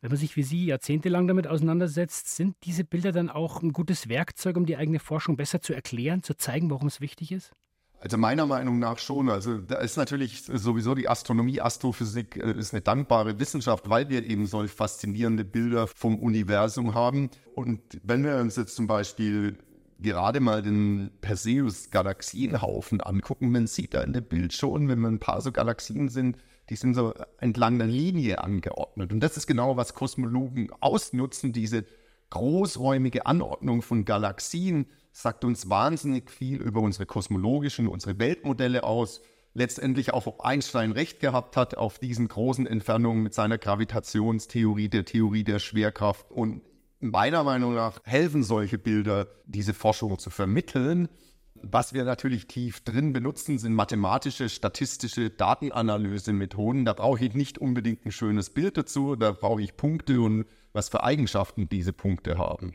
Wenn 0.00 0.10
man 0.10 0.18
sich 0.18 0.36
wie 0.36 0.44
Sie 0.44 0.66
jahrzehntelang 0.66 1.26
damit 1.26 1.48
auseinandersetzt, 1.48 2.28
sind 2.36 2.54
diese 2.62 2.84
Bilder 2.84 3.10
dann 3.10 3.28
auch 3.28 3.60
ein 3.60 3.72
gutes 3.72 4.08
Werkzeug, 4.08 4.56
um 4.56 4.66
die 4.66 4.76
eigene 4.76 5.00
Forschung 5.00 5.36
besser 5.36 5.60
zu 5.60 5.72
erklären, 5.72 6.22
zu 6.22 6.36
zeigen, 6.36 6.70
warum 6.70 6.86
es 6.86 7.00
wichtig 7.00 7.32
ist? 7.32 7.50
Also 7.98 8.18
meiner 8.18 8.46
Meinung 8.46 8.78
nach 8.78 8.98
schon. 8.98 9.30
Also 9.30 9.58
da 9.58 9.78
ist 9.78 9.96
natürlich 9.96 10.44
sowieso 10.44 10.94
die 10.94 11.08
Astronomie, 11.08 11.60
Astrophysik 11.60 12.36
äh, 12.36 12.52
ist 12.52 12.72
eine 12.72 12.82
dankbare 12.82 13.40
Wissenschaft, 13.40 13.90
weil 13.90 14.08
wir 14.08 14.24
eben 14.24 14.46
solch 14.46 14.70
faszinierende 14.70 15.44
Bilder 15.44 15.88
vom 15.88 16.20
Universum 16.20 16.94
haben. 16.94 17.30
Und 17.56 17.80
wenn 18.04 18.22
wir 18.22 18.36
uns 18.36 18.54
jetzt 18.54 18.76
zum 18.76 18.86
Beispiel 18.86 19.58
gerade 20.02 20.40
mal 20.40 20.62
den 20.62 21.10
Perseus-Galaxienhaufen 21.20 23.00
angucken, 23.00 23.50
man 23.50 23.66
sieht 23.66 23.94
da 23.94 24.02
in 24.02 24.12
dem 24.12 24.24
Bild 24.24 24.52
schon, 24.52 24.88
wenn 24.88 24.98
man 24.98 25.14
ein 25.14 25.20
paar 25.20 25.40
so 25.40 25.52
Galaxien 25.52 26.08
sind, 26.08 26.36
die 26.68 26.76
sind 26.76 26.94
so 26.94 27.14
entlang 27.38 27.78
der 27.78 27.88
Linie 27.88 28.42
angeordnet. 28.42 29.12
Und 29.12 29.20
das 29.20 29.36
ist 29.36 29.46
genau, 29.46 29.76
was 29.76 29.94
Kosmologen 29.94 30.70
ausnutzen, 30.80 31.52
diese 31.52 31.84
großräumige 32.30 33.26
Anordnung 33.26 33.82
von 33.82 34.04
Galaxien 34.04 34.86
sagt 35.12 35.44
uns 35.44 35.68
wahnsinnig 35.68 36.30
viel 36.30 36.56
über 36.56 36.80
unsere 36.80 37.04
kosmologischen, 37.04 37.88
unsere 37.88 38.18
Weltmodelle 38.18 38.84
aus. 38.84 39.20
Letztendlich 39.54 40.14
auch, 40.14 40.26
ob 40.26 40.40
Einstein 40.40 40.92
recht 40.92 41.20
gehabt 41.20 41.58
hat 41.58 41.76
auf 41.76 41.98
diesen 41.98 42.28
großen 42.28 42.66
Entfernungen 42.66 43.22
mit 43.22 43.34
seiner 43.34 43.58
Gravitationstheorie, 43.58 44.88
der 44.88 45.04
Theorie 45.04 45.44
der 45.44 45.58
Schwerkraft. 45.58 46.30
Und 46.30 46.62
meiner 47.02 47.44
Meinung 47.44 47.74
nach 47.74 48.00
helfen 48.04 48.42
solche 48.42 48.78
Bilder, 48.78 49.26
diese 49.46 49.74
Forschung 49.74 50.18
zu 50.18 50.30
vermitteln. 50.30 51.08
Was 51.54 51.92
wir 51.92 52.04
natürlich 52.04 52.48
tief 52.48 52.80
drin 52.80 53.12
benutzen, 53.12 53.58
sind 53.58 53.74
mathematische, 53.74 54.48
statistische 54.48 55.30
Datenanalysemethoden. 55.30 56.84
Da 56.84 56.92
brauche 56.92 57.24
ich 57.24 57.34
nicht 57.34 57.58
unbedingt 57.58 58.04
ein 58.04 58.12
schönes 58.12 58.50
Bild 58.50 58.76
dazu, 58.76 59.14
da 59.14 59.32
brauche 59.32 59.62
ich 59.62 59.76
Punkte 59.76 60.20
und 60.20 60.46
was 60.72 60.88
für 60.88 61.04
Eigenschaften 61.04 61.68
diese 61.68 61.92
Punkte 61.92 62.38
haben. 62.38 62.74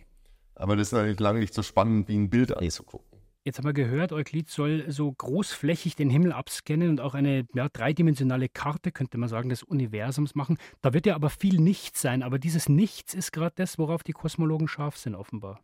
Aber 0.55 0.75
das 0.75 0.87
ist 0.87 0.93
eigentlich 0.93 1.19
lange 1.19 1.39
nicht 1.39 1.53
so 1.53 1.63
spannend, 1.63 2.07
wie 2.07 2.17
ein 2.17 2.29
Bild 2.29 2.55
anzugucken. 2.55 3.16
Jetzt 3.47 3.59
haben 3.59 3.65
wir 3.65 3.71
gehört, 3.71 4.11
Euklid 4.11 4.49
soll 4.49 4.83
so 4.91 5.09
großflächig 5.09 5.95
den 5.95 6.09
Himmel 6.09 6.33
abscannen 6.33 6.89
und 6.89 6.99
auch 6.99 7.13
eine 7.13 7.47
ja, 7.55 7.69
dreidimensionale 7.69 8.49
Karte, 8.49 8.91
könnte 8.91 9.17
man 9.17 9.29
sagen, 9.29 9.47
des 9.47 9.63
Universums 9.63 10.35
machen. 10.35 10.57
Da 10.81 10.93
wird 10.93 11.05
ja 11.05 11.15
aber 11.15 11.29
viel 11.29 11.61
Nichts 11.61 12.01
sein. 12.01 12.23
Aber 12.23 12.39
dieses 12.39 12.67
Nichts 12.67 13.13
ist 13.13 13.31
gerade 13.31 13.53
das, 13.55 13.77
worauf 13.79 14.03
die 14.03 14.11
Kosmologen 14.11 14.67
scharf 14.67 14.97
sind, 14.97 15.15
offenbar. 15.15 15.61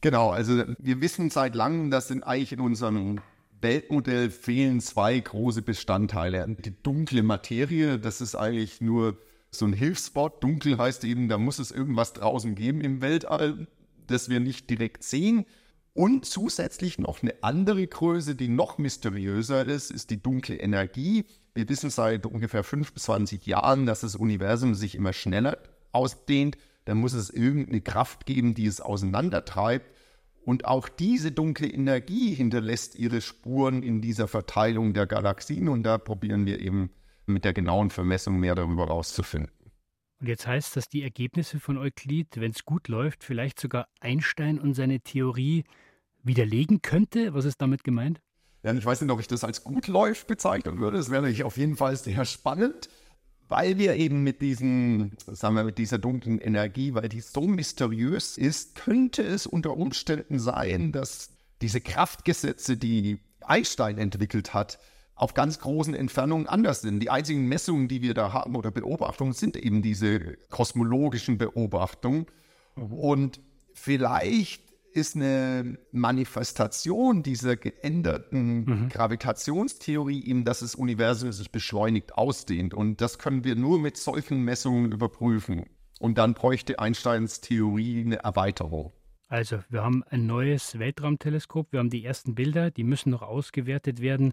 Genau, 0.00 0.30
also 0.30 0.64
wir 0.78 1.02
wissen 1.02 1.28
seit 1.28 1.54
langem, 1.54 1.90
dass 1.90 2.10
in 2.10 2.22
eigentlich 2.22 2.52
in 2.52 2.60
unserem 2.60 3.20
Weltmodell 3.60 4.30
fehlen 4.30 4.80
zwei 4.80 5.20
große 5.20 5.60
Bestandteile. 5.60 6.46
Die 6.64 6.82
dunkle 6.82 7.22
Materie, 7.22 7.98
das 7.98 8.22
ist 8.22 8.34
eigentlich 8.34 8.80
nur 8.80 9.18
so 9.50 9.66
ein 9.66 9.74
Hilfswort. 9.74 10.42
Dunkel 10.42 10.78
heißt 10.78 11.04
eben, 11.04 11.28
da 11.28 11.36
muss 11.36 11.58
es 11.58 11.70
irgendwas 11.70 12.14
draußen 12.14 12.54
geben 12.54 12.80
im 12.80 13.02
Weltall 13.02 13.66
das 14.06 14.28
wir 14.28 14.40
nicht 14.40 14.70
direkt 14.70 15.02
sehen. 15.02 15.46
Und 15.96 16.26
zusätzlich 16.26 16.98
noch 16.98 17.22
eine 17.22 17.32
andere 17.42 17.86
Größe, 17.86 18.34
die 18.34 18.48
noch 18.48 18.76
mysteriöser 18.76 19.64
ist, 19.64 19.90
ist 19.90 20.10
die 20.10 20.22
dunkle 20.22 20.56
Energie. 20.56 21.24
Wir 21.54 21.66
wissen 21.70 21.88
seit 21.88 22.26
ungefähr 22.26 22.62
5 22.62 22.92
bis 22.92 23.04
20 23.04 23.46
Jahren, 23.46 23.86
dass 23.86 24.02
das 24.02 24.14
Universum 24.14 24.74
sich 24.74 24.94
immer 24.94 25.14
schneller 25.14 25.56
ausdehnt. 25.92 26.58
Da 26.84 26.94
muss 26.94 27.14
es 27.14 27.30
irgendeine 27.30 27.80
Kraft 27.80 28.26
geben, 28.26 28.52
die 28.52 28.66
es 28.66 28.82
auseinandertreibt. 28.82 29.90
Und 30.44 30.66
auch 30.66 30.90
diese 30.90 31.32
dunkle 31.32 31.66
Energie 31.66 32.34
hinterlässt 32.34 32.96
ihre 32.96 33.22
Spuren 33.22 33.82
in 33.82 34.02
dieser 34.02 34.28
Verteilung 34.28 34.92
der 34.92 35.06
Galaxien. 35.06 35.66
Und 35.66 35.84
da 35.84 35.96
probieren 35.96 36.44
wir 36.44 36.60
eben 36.60 36.90
mit 37.24 37.46
der 37.46 37.54
genauen 37.54 37.88
Vermessung 37.88 38.38
mehr 38.38 38.54
darüber 38.54 38.88
rauszufinden. 38.88 39.55
Und 40.20 40.28
jetzt 40.28 40.46
heißt 40.46 40.76
das, 40.76 40.88
die 40.88 41.02
Ergebnisse 41.02 41.60
von 41.60 41.76
Euklid, 41.76 42.28
wenn 42.36 42.50
es 42.50 42.64
gut 42.64 42.88
läuft, 42.88 43.22
vielleicht 43.22 43.60
sogar 43.60 43.88
Einstein 44.00 44.58
und 44.58 44.74
seine 44.74 45.00
Theorie 45.00 45.64
widerlegen 46.22 46.82
könnte? 46.82 47.34
Was 47.34 47.44
ist 47.44 47.60
damit 47.60 47.84
gemeint? 47.84 48.20
Ja, 48.62 48.72
ich 48.72 48.84
weiß 48.84 49.00
nicht, 49.00 49.10
ob 49.10 49.20
ich 49.20 49.28
das 49.28 49.44
als 49.44 49.62
gut 49.62 49.86
läuft 49.86 50.26
bezeichnen 50.26 50.78
würde. 50.78 50.96
Das 50.96 51.10
wäre 51.10 51.44
auf 51.44 51.56
jeden 51.56 51.76
Fall 51.76 51.96
sehr 51.96 52.24
spannend, 52.24 52.88
weil 53.48 53.78
wir 53.78 53.94
eben 53.94 54.22
mit 54.24 54.40
diesen, 54.40 55.16
sagen 55.26 55.54
wir, 55.54 55.64
mit 55.64 55.78
dieser 55.78 55.98
dunklen 55.98 56.40
Energie, 56.40 56.94
weil 56.94 57.08
die 57.08 57.20
so 57.20 57.42
mysteriös 57.42 58.38
ist, 58.38 58.74
könnte 58.74 59.22
es 59.22 59.46
unter 59.46 59.76
Umständen 59.76 60.38
sein, 60.38 60.92
dass 60.92 61.30
diese 61.62 61.80
Kraftgesetze, 61.80 62.76
die 62.76 63.20
Einstein 63.40 63.98
entwickelt 63.98 64.52
hat, 64.52 64.78
auf 65.16 65.34
ganz 65.34 65.58
großen 65.58 65.94
Entfernungen 65.94 66.46
anders 66.46 66.82
sind. 66.82 67.00
Die 67.00 67.10
einzigen 67.10 67.48
Messungen, 67.48 67.88
die 67.88 68.02
wir 68.02 68.14
da 68.14 68.32
haben 68.32 68.54
oder 68.54 68.70
Beobachtungen, 68.70 69.32
sind 69.32 69.56
eben 69.56 69.82
diese 69.82 70.36
kosmologischen 70.50 71.38
Beobachtungen. 71.38 72.26
Und 72.74 73.40
vielleicht 73.72 74.62
ist 74.92 75.16
eine 75.16 75.78
Manifestation 75.90 77.22
dieser 77.22 77.56
geänderten 77.56 78.64
mhm. 78.64 78.88
Gravitationstheorie 78.90 80.24
eben, 80.24 80.44
dass 80.44 80.60
das 80.60 80.74
Universum 80.74 81.32
sich 81.32 81.50
beschleunigt 81.50 82.14
ausdehnt. 82.16 82.74
Und 82.74 83.00
das 83.00 83.18
können 83.18 83.44
wir 83.44 83.56
nur 83.56 83.78
mit 83.78 83.96
solchen 83.96 84.42
Messungen 84.42 84.92
überprüfen. 84.92 85.64
Und 85.98 86.18
dann 86.18 86.34
bräuchte 86.34 86.78
Einsteins 86.78 87.40
Theorie 87.40 88.02
eine 88.02 88.16
Erweiterung. 88.16 88.92
Also, 89.28 89.58
wir 89.70 89.82
haben 89.82 90.04
ein 90.04 90.26
neues 90.26 90.78
Weltraumteleskop, 90.78 91.72
wir 91.72 91.80
haben 91.80 91.90
die 91.90 92.04
ersten 92.04 92.34
Bilder, 92.34 92.70
die 92.70 92.84
müssen 92.84 93.10
noch 93.10 93.22
ausgewertet 93.22 94.00
werden. 94.00 94.32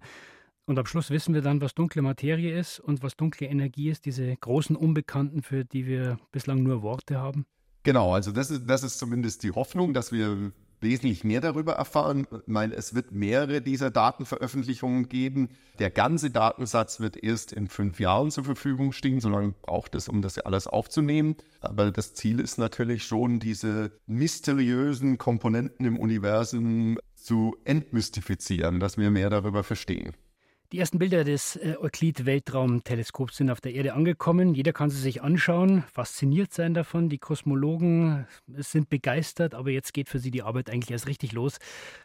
Und 0.65 0.79
am 0.79 0.85
Schluss 0.85 1.09
wissen 1.09 1.33
wir 1.33 1.41
dann, 1.41 1.59
was 1.59 1.75
dunkle 1.75 2.01
Materie 2.01 2.57
ist 2.57 2.79
und 2.79 3.03
was 3.03 3.17
dunkle 3.17 3.47
Energie 3.47 3.89
ist, 3.89 4.05
diese 4.05 4.35
großen 4.37 4.75
Unbekannten, 4.75 5.41
für 5.41 5.65
die 5.65 5.85
wir 5.85 6.17
bislang 6.31 6.63
nur 6.63 6.81
Worte 6.81 7.19
haben. 7.19 7.45
Genau, 7.83 8.13
also 8.13 8.31
das 8.31 8.49
ist, 8.49 8.69
das 8.69 8.83
ist 8.83 8.97
zumindest 8.97 9.43
die 9.43 9.51
Hoffnung, 9.51 9.93
dass 9.93 10.13
wir 10.13 10.53
wesentlich 10.79 11.23
mehr 11.23 11.41
darüber 11.41 11.73
erfahren. 11.73 12.27
Ich 12.31 12.47
meine, 12.47 12.75
es 12.75 12.93
wird 12.93 13.11
mehrere 13.11 13.61
dieser 13.61 13.89
Datenveröffentlichungen 13.89 15.09
geben. 15.09 15.49
Der 15.79 15.89
ganze 15.89 16.29
Datensatz 16.29 16.99
wird 16.99 17.21
erst 17.21 17.51
in 17.51 17.67
fünf 17.67 17.99
Jahren 17.99 18.31
zur 18.31 18.43
Verfügung 18.43 18.91
stehen. 18.91 19.19
So 19.19 19.29
lange 19.29 19.53
braucht 19.61 19.95
es, 19.95 20.07
um 20.07 20.21
das 20.21 20.37
alles 20.39 20.67
aufzunehmen. 20.67 21.35
Aber 21.61 21.91
das 21.91 22.13
Ziel 22.13 22.39
ist 22.39 22.57
natürlich 22.57 23.05
schon, 23.05 23.39
diese 23.39 23.91
mysteriösen 24.05 25.17
Komponenten 25.17 25.85
im 25.85 25.97
Universum 25.97 26.99
zu 27.15 27.55
entmystifizieren, 27.63 28.79
dass 28.79 28.97
wir 28.97 29.09
mehr 29.09 29.29
darüber 29.29 29.63
verstehen. 29.63 30.13
Die 30.73 30.79
ersten 30.79 30.97
Bilder 30.97 31.23
des 31.23 31.55
äh, 31.57 31.75
Euklid-Weltraumteleskops 31.79 33.37
sind 33.37 33.51
auf 33.51 33.61
der 33.61 33.75
Erde 33.75 33.93
angekommen. 33.93 34.55
Jeder 34.55 34.73
kann 34.73 34.89
sie 34.89 34.99
sich 34.99 35.21
anschauen, 35.21 35.83
fasziniert 35.83 36.51
sein 36.51 36.73
davon. 36.73 37.09
Die 37.09 37.19
Kosmologen 37.19 38.25
sind 38.47 38.89
begeistert, 38.89 39.53
aber 39.53 39.69
jetzt 39.69 39.93
geht 39.93 40.09
für 40.09 40.17
sie 40.17 40.31
die 40.31 40.41
Arbeit 40.41 40.71
eigentlich 40.71 40.89
erst 40.89 41.05
richtig 41.05 41.31
los. 41.31 41.59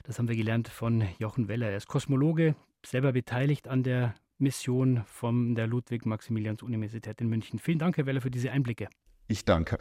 Das 0.04 0.18
haben 0.18 0.28
wir 0.28 0.36
gelernt 0.36 0.68
von 0.68 1.02
Jochen 1.18 1.48
Weller. 1.48 1.70
Er 1.70 1.78
ist 1.78 1.88
Kosmologe, 1.88 2.56
selber 2.84 3.12
beteiligt 3.12 3.68
an 3.68 3.84
der 3.84 4.14
Mission 4.36 5.02
von 5.06 5.54
der 5.54 5.66
Ludwig-Maximilians-Universität 5.66 7.22
in 7.22 7.28
München. 7.28 7.58
Vielen 7.58 7.78
Dank, 7.78 7.96
Herr 7.96 8.04
Weller, 8.04 8.20
für 8.20 8.30
diese 8.30 8.52
Einblicke. 8.52 8.90
Ich 9.28 9.46
danke. 9.46 9.78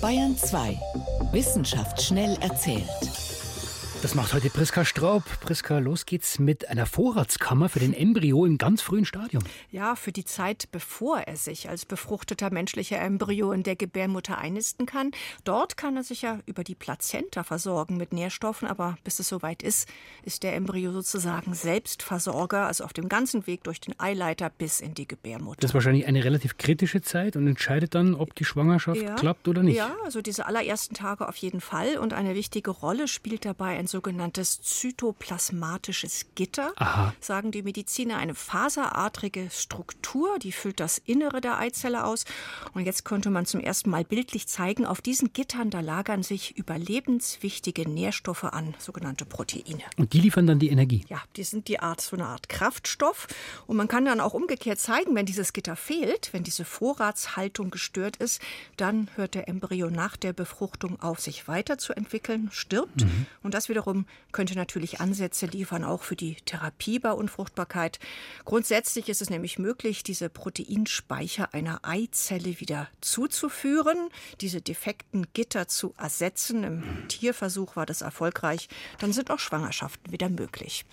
Bayern 0.00 0.34
2. 0.34 0.80
Wissenschaft 1.32 2.00
schnell 2.00 2.38
erzählt. 2.40 2.88
Das 4.02 4.16
macht 4.16 4.34
heute 4.34 4.50
Priska 4.50 4.84
Straub. 4.84 5.22
Priska, 5.42 5.78
los 5.78 6.06
geht's 6.06 6.40
mit 6.40 6.68
einer 6.68 6.86
Vorratskammer 6.86 7.68
für 7.68 7.78
den 7.78 7.94
Embryo 7.94 8.44
im 8.44 8.58
ganz 8.58 8.82
frühen 8.82 9.04
Stadium. 9.04 9.44
Ja, 9.70 9.94
für 9.94 10.10
die 10.10 10.24
Zeit, 10.24 10.66
bevor 10.72 11.20
er 11.20 11.36
sich 11.36 11.68
als 11.68 11.84
befruchteter 11.84 12.52
menschlicher 12.52 12.98
Embryo 13.00 13.52
in 13.52 13.62
der 13.62 13.76
Gebärmutter 13.76 14.38
einnisten 14.38 14.86
kann. 14.86 15.12
Dort 15.44 15.76
kann 15.76 15.96
er 15.96 16.02
sich 16.02 16.22
ja 16.22 16.40
über 16.46 16.64
die 16.64 16.74
Plazenta 16.74 17.44
versorgen 17.44 17.96
mit 17.96 18.12
Nährstoffen, 18.12 18.66
aber 18.66 18.98
bis 19.04 19.20
es 19.20 19.28
soweit 19.28 19.62
ist, 19.62 19.88
ist 20.24 20.42
der 20.42 20.56
Embryo 20.56 20.90
sozusagen 20.90 21.54
Selbstversorger, 21.54 22.66
also 22.66 22.82
auf 22.82 22.92
dem 22.92 23.08
ganzen 23.08 23.46
Weg 23.46 23.62
durch 23.62 23.80
den 23.80 23.94
Eileiter 24.00 24.50
bis 24.50 24.80
in 24.80 24.94
die 24.94 25.06
Gebärmutter. 25.06 25.60
Das 25.60 25.70
ist 25.70 25.74
wahrscheinlich 25.74 26.08
eine 26.08 26.24
relativ 26.24 26.58
kritische 26.58 27.02
Zeit 27.02 27.36
und 27.36 27.46
entscheidet 27.46 27.94
dann, 27.94 28.16
ob 28.16 28.34
die 28.34 28.44
Schwangerschaft 28.44 29.00
ja, 29.00 29.14
klappt 29.14 29.46
oder 29.46 29.62
nicht. 29.62 29.76
Ja, 29.76 29.94
also 30.04 30.22
diese 30.22 30.46
allerersten 30.46 30.96
Tage 30.96 31.28
auf 31.28 31.36
jeden 31.36 31.60
Fall 31.60 31.98
und 31.98 32.12
eine 32.12 32.34
wichtige 32.34 32.72
Rolle 32.72 33.06
spielt 33.06 33.44
dabei 33.44 33.78
ein 33.78 33.91
sogenanntes 33.92 34.60
zytoplasmatisches 34.62 36.26
Gitter, 36.34 36.72
Aha. 36.76 37.14
sagen 37.20 37.52
die 37.52 37.62
Mediziner, 37.62 38.16
eine 38.16 38.34
faserartige 38.34 39.50
Struktur, 39.50 40.40
die 40.40 40.50
füllt 40.50 40.80
das 40.80 40.98
Innere 40.98 41.40
der 41.40 41.58
Eizelle 41.58 42.04
aus. 42.04 42.24
Und 42.74 42.84
jetzt 42.84 43.04
konnte 43.04 43.30
man 43.30 43.46
zum 43.46 43.60
ersten 43.60 43.90
Mal 43.90 44.04
bildlich 44.04 44.48
zeigen, 44.48 44.84
auf 44.84 45.00
diesen 45.00 45.32
Gittern, 45.32 45.70
da 45.70 45.80
lagern 45.80 46.24
sich 46.24 46.56
überlebenswichtige 46.56 47.88
Nährstoffe 47.88 48.44
an, 48.44 48.74
sogenannte 48.78 49.24
Proteine. 49.24 49.84
Und 49.96 50.12
die 50.14 50.20
liefern 50.20 50.46
dann 50.46 50.58
die 50.58 50.70
Energie? 50.70 51.04
Ja, 51.08 51.22
die 51.36 51.44
sind 51.44 51.68
die 51.68 51.78
Art, 51.78 52.00
so 52.00 52.16
eine 52.16 52.26
Art 52.26 52.48
Kraftstoff. 52.48 53.28
Und 53.66 53.76
man 53.76 53.88
kann 53.88 54.04
dann 54.04 54.20
auch 54.20 54.34
umgekehrt 54.34 54.80
zeigen, 54.80 55.14
wenn 55.14 55.26
dieses 55.26 55.52
Gitter 55.52 55.76
fehlt, 55.76 56.32
wenn 56.32 56.42
diese 56.42 56.64
Vorratshaltung 56.64 57.70
gestört 57.70 58.16
ist, 58.16 58.40
dann 58.78 59.08
hört 59.16 59.34
der 59.34 59.48
Embryo 59.48 59.90
nach 59.90 60.16
der 60.16 60.32
Befruchtung 60.32 61.00
auf, 61.02 61.20
sich 61.20 61.46
weiterzuentwickeln, 61.46 62.48
stirbt. 62.52 63.02
Mhm. 63.04 63.26
Und 63.42 63.52
das 63.52 63.68
wieder 63.68 63.81
wiederum 63.82 64.06
könnte 64.32 64.54
natürlich 64.54 65.00
Ansätze 65.00 65.46
liefern, 65.46 65.84
auch 65.84 66.02
für 66.02 66.16
die 66.16 66.36
Therapie 66.46 66.98
bei 66.98 67.12
Unfruchtbarkeit. 67.12 67.98
Grundsätzlich 68.46 69.08
ist 69.10 69.20
es 69.20 69.28
nämlich 69.28 69.58
möglich, 69.58 70.02
diese 70.02 70.30
Proteinspeicher 70.30 71.52
einer 71.52 71.80
Eizelle 71.82 72.60
wieder 72.60 72.88
zuzuführen, 73.02 74.08
diese 74.40 74.62
defekten 74.62 75.26
Gitter 75.34 75.68
zu 75.68 75.94
ersetzen. 75.98 76.64
Im 76.64 77.08
Tierversuch 77.08 77.76
war 77.76 77.84
das 77.84 78.00
erfolgreich. 78.00 78.68
Dann 79.00 79.12
sind 79.12 79.30
auch 79.30 79.38
Schwangerschaften 79.38 80.12
wieder 80.12 80.30
möglich. 80.30 80.86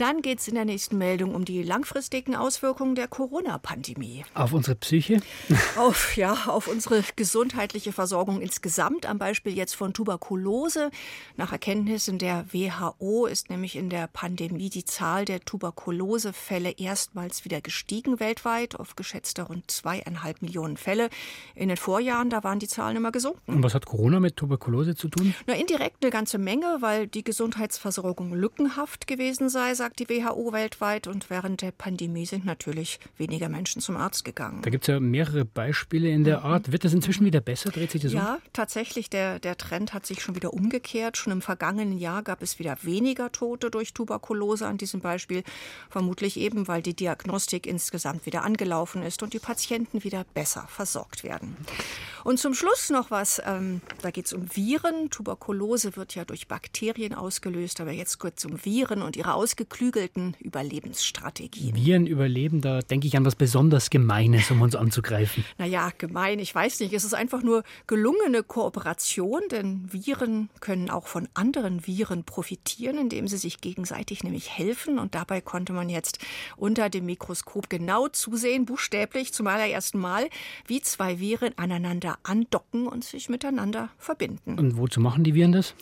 Dann 0.00 0.22
geht 0.22 0.38
es 0.38 0.48
in 0.48 0.54
der 0.54 0.64
nächsten 0.64 0.96
Meldung 0.96 1.34
um 1.34 1.44
die 1.44 1.62
langfristigen 1.62 2.34
Auswirkungen 2.34 2.94
der 2.94 3.06
Corona-Pandemie. 3.06 4.24
Auf 4.32 4.54
unsere 4.54 4.74
Psyche? 4.76 5.20
Auf, 5.76 6.16
ja, 6.16 6.32
auf 6.46 6.68
unsere 6.68 7.04
gesundheitliche 7.16 7.92
Versorgung 7.92 8.40
insgesamt. 8.40 9.04
Am 9.04 9.18
Beispiel 9.18 9.54
jetzt 9.54 9.76
von 9.76 9.92
Tuberkulose. 9.92 10.90
Nach 11.36 11.52
Erkenntnissen 12.00 12.18
der 12.18 12.46
WHO 12.50 13.26
ist 13.26 13.50
nämlich 13.50 13.76
in 13.76 13.90
der 13.90 14.06
Pandemie 14.06 14.70
die 14.70 14.86
Zahl 14.86 15.26
der 15.26 15.40
Tuberkulosefälle 15.40 16.72
erstmals 16.78 17.44
wieder 17.44 17.60
gestiegen 17.60 18.20
weltweit 18.20 18.74
auf 18.76 18.96
geschätzte 18.96 19.42
rund 19.42 19.70
zweieinhalb 19.70 20.40
Millionen 20.40 20.78
Fälle. 20.78 21.10
In 21.54 21.68
den 21.68 21.76
Vorjahren, 21.76 22.30
da 22.30 22.42
waren 22.42 22.58
die 22.58 22.68
Zahlen 22.68 22.96
immer 22.96 23.12
gesunken. 23.12 23.56
Und 23.56 23.62
was 23.62 23.74
hat 23.74 23.84
Corona 23.84 24.18
mit 24.18 24.36
Tuberkulose 24.36 24.94
zu 24.94 25.08
tun? 25.08 25.34
Na, 25.46 25.54
indirekt 25.54 25.98
eine 26.02 26.10
ganze 26.10 26.38
Menge, 26.38 26.78
weil 26.80 27.06
die 27.06 27.22
Gesundheitsversorgung 27.22 28.32
lückenhaft 28.32 29.06
gewesen 29.06 29.50
sei, 29.50 29.74
sagt 29.74 29.98
die 29.98 30.08
WHO 30.08 30.54
weltweit. 30.54 31.06
Und 31.06 31.28
während 31.28 31.60
der 31.60 31.72
Pandemie 31.72 32.24
sind 32.24 32.46
natürlich 32.46 32.98
weniger 33.18 33.50
Menschen 33.50 33.82
zum 33.82 33.98
Arzt 33.98 34.24
gegangen. 34.24 34.62
Da 34.62 34.70
gibt 34.70 34.84
es 34.84 34.88
ja 34.88 35.00
mehrere 35.00 35.44
Beispiele 35.44 36.08
in 36.08 36.24
der 36.24 36.38
mhm. 36.40 36.46
Art. 36.46 36.72
Wird 36.72 36.84
das 36.84 36.94
inzwischen 36.94 37.26
wieder 37.26 37.42
besser? 37.42 37.70
Dreht 37.70 37.90
sich 37.90 38.00
das 38.00 38.12
Ja, 38.14 38.34
um? 38.36 38.40
tatsächlich. 38.54 39.10
Der, 39.10 39.38
der 39.38 39.58
Trend 39.58 39.92
hat 39.92 40.06
sich 40.06 40.22
schon 40.22 40.34
wieder 40.34 40.54
umgekehrt. 40.54 41.18
Schon 41.18 41.32
im 41.32 41.42
vergangenen 41.42 41.89
Jahr 41.98 42.22
gab 42.22 42.42
es 42.42 42.58
wieder 42.58 42.78
weniger 42.82 43.32
Tote 43.32 43.70
durch 43.70 43.92
Tuberkulose 43.92 44.66
an 44.66 44.78
diesem 44.78 45.00
Beispiel. 45.00 45.42
Vermutlich 45.88 46.36
eben, 46.38 46.68
weil 46.68 46.82
die 46.82 46.94
Diagnostik 46.94 47.66
insgesamt 47.66 48.26
wieder 48.26 48.44
angelaufen 48.44 49.02
ist 49.02 49.22
und 49.22 49.32
die 49.32 49.38
Patienten 49.38 50.04
wieder 50.04 50.24
besser 50.34 50.66
versorgt 50.68 51.24
werden. 51.24 51.56
Und 52.24 52.38
zum 52.38 52.54
Schluss 52.54 52.90
noch 52.90 53.10
was, 53.10 53.40
ähm, 53.46 53.80
da 54.02 54.10
geht 54.10 54.26
es 54.26 54.32
um 54.32 54.54
Viren. 54.54 55.10
Tuberkulose 55.10 55.96
wird 55.96 56.14
ja 56.14 56.24
durch 56.24 56.48
Bakterien 56.48 57.14
ausgelöst, 57.14 57.80
aber 57.80 57.92
jetzt 57.92 58.18
kurz 58.18 58.44
um 58.44 58.62
Viren 58.64 59.02
und 59.02 59.16
ihre 59.16 59.34
ausgeklügelten 59.34 60.36
Überlebensstrategien. 60.40 61.74
Viren 61.74 62.06
überleben, 62.06 62.60
da 62.60 62.80
denke 62.80 63.06
ich 63.06 63.16
an 63.16 63.24
was 63.24 63.36
besonders 63.36 63.90
Gemeines, 63.90 64.50
um 64.50 64.60
uns 64.60 64.76
anzugreifen. 64.76 65.44
Naja, 65.58 65.90
gemein, 65.98 66.38
ich 66.38 66.54
weiß 66.54 66.80
nicht. 66.80 66.94
Es 66.94 67.04
ist 67.04 67.12
einfach 67.12 67.42
nur 67.42 67.64
gelungene 67.86 68.42
Kooperation, 68.42 69.42
denn 69.50 69.92
Viren 69.92 70.48
können 70.60 70.88
auch 70.88 71.06
von 71.06 71.28
anderen 71.34 71.69
anderen 71.70 71.86
Viren 71.86 72.24
profitieren, 72.24 72.98
indem 72.98 73.28
sie 73.28 73.36
sich 73.36 73.60
gegenseitig 73.60 74.24
nämlich 74.24 74.50
helfen. 74.50 74.98
Und 74.98 75.14
dabei 75.14 75.40
konnte 75.40 75.72
man 75.72 75.88
jetzt 75.88 76.18
unter 76.56 76.90
dem 76.90 77.06
Mikroskop 77.06 77.70
genau 77.70 78.08
zusehen, 78.08 78.66
buchstäblich 78.66 79.32
zum 79.32 79.46
allerersten 79.46 79.98
Mal, 79.98 80.28
wie 80.66 80.80
zwei 80.80 81.20
Viren 81.20 81.56
aneinander 81.56 82.18
andocken 82.22 82.86
und 82.86 83.04
sich 83.04 83.28
miteinander 83.28 83.90
verbinden. 83.98 84.58
Und 84.58 84.76
wozu 84.76 85.00
machen 85.00 85.24
die 85.24 85.34
Viren 85.34 85.52
das? 85.52 85.74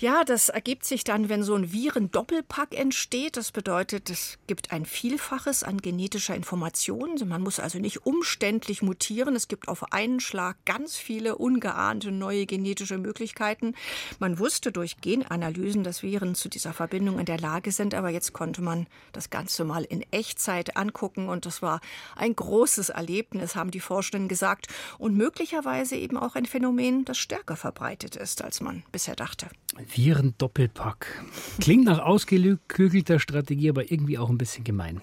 Ja, 0.00 0.24
das 0.24 0.48
ergibt 0.48 0.84
sich 0.84 1.04
dann, 1.04 1.28
wenn 1.28 1.42
so 1.42 1.54
ein 1.54 1.72
Virendoppelpack 1.72 2.76
entsteht. 2.76 3.36
Das 3.36 3.52
bedeutet, 3.52 4.10
es 4.10 4.38
gibt 4.46 4.72
ein 4.72 4.84
Vielfaches 4.84 5.62
an 5.62 5.78
genetischer 5.78 6.34
Information. 6.34 7.16
Man 7.26 7.42
muss 7.42 7.60
also 7.60 7.78
nicht 7.78 8.06
umständlich 8.06 8.82
mutieren. 8.82 9.36
Es 9.36 9.48
gibt 9.48 9.68
auf 9.68 9.92
einen 9.92 10.20
Schlag 10.20 10.56
ganz 10.64 10.96
viele 10.96 11.36
ungeahnte 11.36 12.10
neue 12.10 12.46
genetische 12.46 12.98
Möglichkeiten. 12.98 13.74
Man 14.18 14.38
wusste 14.38 14.72
durch 14.72 14.96
Genanalysen, 15.26 15.84
dass 15.84 16.02
Viren 16.02 16.34
zu 16.34 16.48
dieser 16.48 16.72
Verbindung 16.72 17.18
in 17.18 17.26
der 17.26 17.38
Lage 17.38 17.72
sind, 17.72 17.94
aber 17.94 18.10
jetzt 18.10 18.32
konnte 18.32 18.62
man 18.62 18.86
das 19.12 19.30
Ganze 19.30 19.64
mal 19.64 19.84
in 19.84 20.04
Echtzeit 20.10 20.76
angucken 20.76 21.28
und 21.28 21.46
das 21.46 21.62
war 21.62 21.80
ein 22.14 22.34
großes 22.34 22.90
Erlebnis, 22.90 23.56
haben 23.56 23.70
die 23.70 23.80
Forschenden 23.80 24.28
gesagt 24.28 24.66
und 24.98 25.16
möglicherweise 25.16 25.96
eben 25.96 26.16
auch 26.16 26.34
ein 26.34 26.46
Phänomen, 26.46 27.04
das 27.04 27.18
stärker 27.18 27.56
verbreitet 27.56 28.16
ist, 28.16 28.42
als 28.42 28.60
man 28.60 28.82
bisher 28.92 29.16
dachte. 29.16 29.48
Viren-Doppelpack. 29.76 31.24
Klingt 31.60 31.84
nach 31.84 31.98
ausgeklügelter 31.98 33.18
Strategie, 33.18 33.70
aber 33.70 33.90
irgendwie 33.90 34.18
auch 34.18 34.30
ein 34.30 34.38
bisschen 34.38 34.64
gemein. 34.64 35.02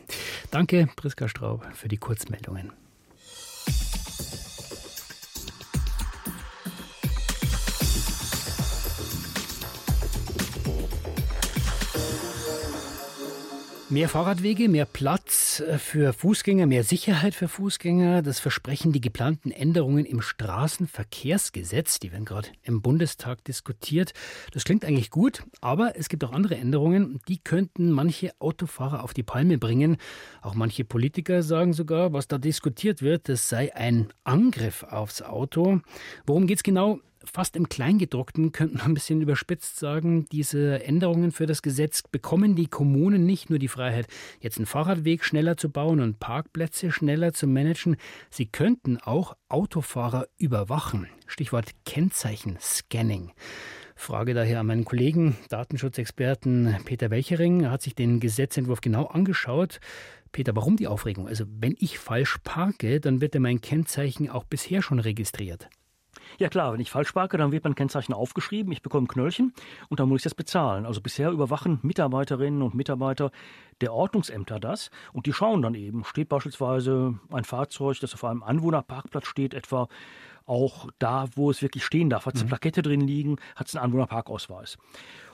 Danke, 0.51 0.89
Priska 0.96 1.27
Straub, 1.27 1.65
für 1.74 1.88
die 1.88 1.98
Kurzmeldungen. 1.98 2.72
Mehr 13.94 14.10
Fahrradwege, 14.10 14.70
mehr 14.70 14.88
Platz 14.88 15.60
äh, 15.60 15.78
für 15.78 16.14
Fußgänger, 16.14 16.66
mehr 16.66 16.84
Sicherheit 16.84 17.36
für 17.36 17.48
Fußgänger. 17.48 18.24
Das 18.24 18.40
versprechen 18.40 18.92
die 18.92 19.02
geplanten 19.02 19.52
Änderungen 19.52 20.06
im 20.06 20.20
Straßenverkehrsgesetz. 20.20 22.00
Die 22.00 22.12
werden 22.12 22.26
gerade 22.26 22.48
im 22.64 22.82
Bundestag 22.82 23.44
diskutiert. 23.44 24.14
Das 24.52 24.64
klingt 24.64 24.84
eigentlich 24.84 25.12
gut, 25.12 25.44
aber 25.62 25.96
es 25.96 26.10
gibt 26.10 26.24
auch 26.24 26.32
andere 26.32 26.56
Änderungen. 26.56 27.20
Die 27.28 27.38
könnten 27.38 27.92
manche 27.92 28.32
Autofahrer 28.40 29.04
auf 29.04 29.14
die 29.14 29.22
Palme 29.22 29.60
bringen. 29.60 29.98
Auch 30.42 30.56
manche 30.56 30.86
Politiker 30.86 31.44
sagen 31.44 31.74
sogar, 31.74 32.14
was 32.14 32.28
da 32.28 32.40
diskutiert 32.40 33.04
wird, 33.04 33.30
das 33.30 33.48
sei 33.48 33.76
ein 33.76 34.12
Angriff 34.24 34.82
aufs 34.82 35.22
Auto. 35.22 35.82
Worum 36.26 36.48
geht 36.48 36.58
es 36.58 36.64
genau? 36.64 37.00
Fast 37.24 37.56
im 37.56 37.70
Kleingedruckten 37.70 38.51
könnte 38.51 38.77
man 38.77 38.88
ein 38.88 38.94
bisschen 38.94 39.22
überspitzt 39.22 39.77
sagen, 39.77 40.25
diese 40.32 40.84
Änderungen 40.84 41.32
für 41.32 41.46
das 41.46 41.62
Gesetz 41.62 42.03
bekommen 42.03 42.56
die 42.56 42.68
Kommunen 42.68 43.25
nicht 43.25 43.50
nur 43.50 43.60
die 43.60 43.68
Freiheit, 43.68 44.08
jetzt 44.39 44.58
einen 44.58 44.65
Fahrradweg 44.65 45.24
schneller 45.24 45.58
zu 45.58 45.70
bauen 45.70 46.00
und 46.00 46.20
Parkplätze 46.20 46.92
schneller 46.92 47.34
zu 47.34 47.48
managen, 47.48 47.98
sie 48.30 48.46
könnten 48.46 48.98
auch 48.98 49.36
Autofahrer 49.50 50.27
überwachen. 50.38 51.08
Stichwort 51.27 51.72
Kennzeichen-Scanning. 51.86 53.32
Frage 53.96 54.34
daher 54.34 54.60
an 54.60 54.65
meinen 54.65 54.86
Kollegen, 54.86 55.38
Datenschutzexperten 55.50 56.77
Peter 56.86 57.10
Welchering. 57.10 57.62
Er 57.62 57.72
hat 57.72 57.82
sich 57.82 57.96
den 57.96 58.20
Gesetzentwurf 58.20 58.82
genau 58.82 59.06
angeschaut. 59.06 59.80
Peter, 60.32 60.56
warum 60.56 60.77
die 60.77 60.88
Aufregung? 60.88 61.27
Also, 61.27 61.46
wenn 61.48 61.75
ich 61.80 62.00
falsch 62.00 62.39
parke, 62.44 63.00
dann 63.00 63.22
wird 63.22 63.36
ja 63.36 63.39
mein 63.39 63.62
Kennzeichen 63.62 64.30
auch 64.30 64.44
bisher 64.44 64.82
schon 64.82 65.00
registriert. 65.00 65.70
Ja 66.40 66.50
klar, 66.50 66.74
wenn 66.74 66.80
ich 66.80 66.92
falsch 66.92 67.12
parke, 67.12 67.38
dann 67.38 67.52
wird 67.52 67.63
mein 67.63 67.75
Kennzeichen 67.75 68.13
aufgeschrieben, 68.13 68.72
ich 68.72 68.82
bekomme 68.82 69.08
Knöllchen 69.08 69.54
und 69.90 70.00
dann 70.00 70.10
muss 70.10 70.20
ich 70.20 70.24
das 70.24 70.36
bezahlen. 70.36 70.86
Also 70.86 71.02
bisher 71.02 71.32
überwachen 71.32 71.80
Mitarbeiterinnen 71.82 72.62
und 72.62 72.74
Mitarbeiter 72.74 73.32
der 73.82 73.94
Ordnungsämter 73.94 74.60
das 74.60 74.90
und 75.12 75.25
die 75.25 75.34
schauen 75.34 75.62
dann 75.62 75.75
eben, 75.75 76.04
steht 76.06 76.30
beispielsweise 76.30 77.20
ein 77.32 77.44
Fahrzeug, 77.44 78.00
das 78.00 78.13
auf 78.13 78.24
einem 78.24 78.44
Anwohnerparkplatz 78.44 79.28
steht, 79.28 79.54
etwa 79.54 79.88
auch 80.46 80.90
da, 81.00 81.28
wo 81.36 81.52
es 81.52 81.62
wirklich 81.62 81.86
stehen 81.86 82.10
darf, 82.10 82.25
hat 82.25 82.36
es 82.36 82.42
eine 82.42 82.48
mhm. 82.48 82.50
Plakette 82.50 82.82
drin 82.82 83.02
liegen, 83.02 83.38
hat 83.56 83.68
es 83.68 83.75
einen 83.75 83.86
Anwohnerparkausweis. 83.86 84.78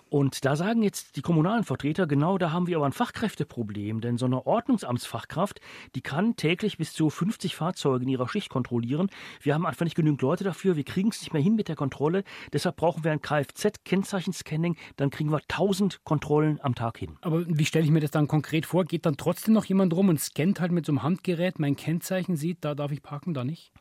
Und 0.09 0.43
da 0.43 0.55
sagen 0.55 0.81
jetzt 0.81 1.15
die 1.15 1.21
kommunalen 1.21 1.63
Vertreter, 1.63 2.07
genau 2.07 2.37
da 2.37 2.51
haben 2.51 2.67
wir 2.67 2.77
aber 2.77 2.87
ein 2.87 2.93
Fachkräfteproblem, 2.93 4.01
denn 4.01 4.17
so 4.17 4.25
eine 4.25 4.45
Ordnungsamtsfachkraft, 4.45 5.61
die 5.93 6.01
kann 6.01 6.35
täglich 6.35 6.77
bis 6.77 6.93
zu 6.93 7.09
50 7.09 7.55
Fahrzeuge 7.55 8.03
in 8.03 8.09
ihrer 8.09 8.27
Schicht 8.27 8.49
kontrollieren. 8.49 9.09
Wir 9.41 9.53
haben 9.53 9.67
einfach 9.67 9.85
nicht 9.85 9.95
genügend 9.95 10.21
Leute 10.21 10.43
dafür, 10.43 10.75
wir 10.75 10.83
kriegen 10.83 11.09
es 11.09 11.21
nicht 11.21 11.33
mehr 11.33 11.41
hin 11.41 11.55
mit 11.55 11.67
der 11.67 11.75
Kontrolle. 11.75 12.23
Deshalb 12.53 12.77
brauchen 12.77 13.03
wir 13.03 13.11
ein 13.11 13.21
Kfz-Kennzeichenscanning, 13.21 14.77
dann 14.95 15.11
kriegen 15.11 15.31
wir 15.31 15.41
1000 15.47 16.03
Kontrollen 16.03 16.59
am 16.61 16.73
Tag 16.73 16.97
hin. 16.97 17.17
Aber 17.21 17.45
wie 17.47 17.65
stelle 17.65 17.85
ich 17.85 17.91
mir 17.91 17.99
das 17.99 18.11
dann 18.11 18.27
konkret 18.27 18.65
vor? 18.65 18.85
Geht 18.85 19.05
dann 19.05 19.17
trotzdem 19.17 19.53
noch 19.53 19.65
jemand 19.65 19.93
rum 19.93 20.09
und 20.09 20.19
scannt 20.19 20.59
halt 20.59 20.71
mit 20.71 20.85
so 20.85 20.91
einem 20.91 21.03
Handgerät 21.03 21.59
mein 21.59 21.75
Kennzeichen, 21.75 22.35
sieht, 22.35 22.65
da 22.65 22.73
darf 22.73 22.91
ich 22.91 23.03
parken, 23.03 23.33
da 23.33 23.43
nicht? 23.43 23.71